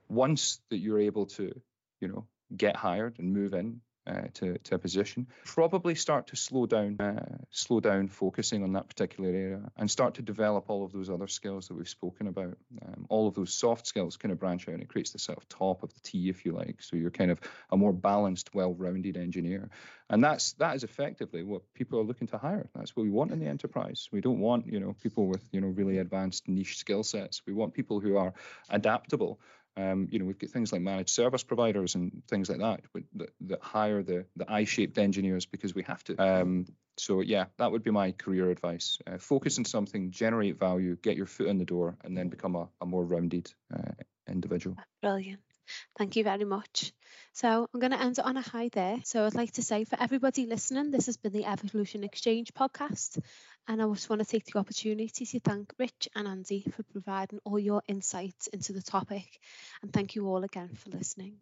[0.08, 1.60] Once that you're able to,
[2.00, 2.26] you know,
[2.56, 6.96] get hired and move in uh, to, to a position, probably start to slow down,
[6.98, 11.10] uh, slow down focusing on that particular area and start to develop all of those
[11.10, 12.56] other skills that we've spoken about.
[12.82, 15.38] Um, all of those soft skills kind of branch out and it creates the sort
[15.38, 16.80] of top of the T, if you like.
[16.80, 17.40] So you're kind of
[17.70, 19.68] a more balanced, well-rounded engineer.
[20.10, 22.66] And that's that is effectively what people are looking to hire.
[22.74, 24.08] That's what we want in the enterprise.
[24.10, 27.42] We don't want, you know, people with, you know, really advanced niche skill sets.
[27.46, 28.32] We want people who are
[28.70, 29.38] adaptable
[29.78, 32.80] um, you know, we've got things like managed service providers and things like that
[33.14, 36.16] that, that hire the the I-shaped engineers because we have to.
[36.16, 36.66] Um,
[36.96, 38.98] so yeah, that would be my career advice.
[39.06, 42.56] Uh, focus on something, generate value, get your foot in the door, and then become
[42.56, 43.92] a, a more rounded uh,
[44.28, 44.76] individual.
[45.00, 45.40] Brilliant.
[45.96, 46.92] Thank you very much.
[47.34, 48.98] So I'm going to end it on a high there.
[49.04, 53.22] So I'd like to say for everybody listening, this has been the Evolution Exchange podcast.
[53.68, 57.38] And I just want to take the opportunity to thank Rich and Andy for providing
[57.44, 59.40] all your insights into the topic.
[59.82, 61.36] And thank you all again for listening.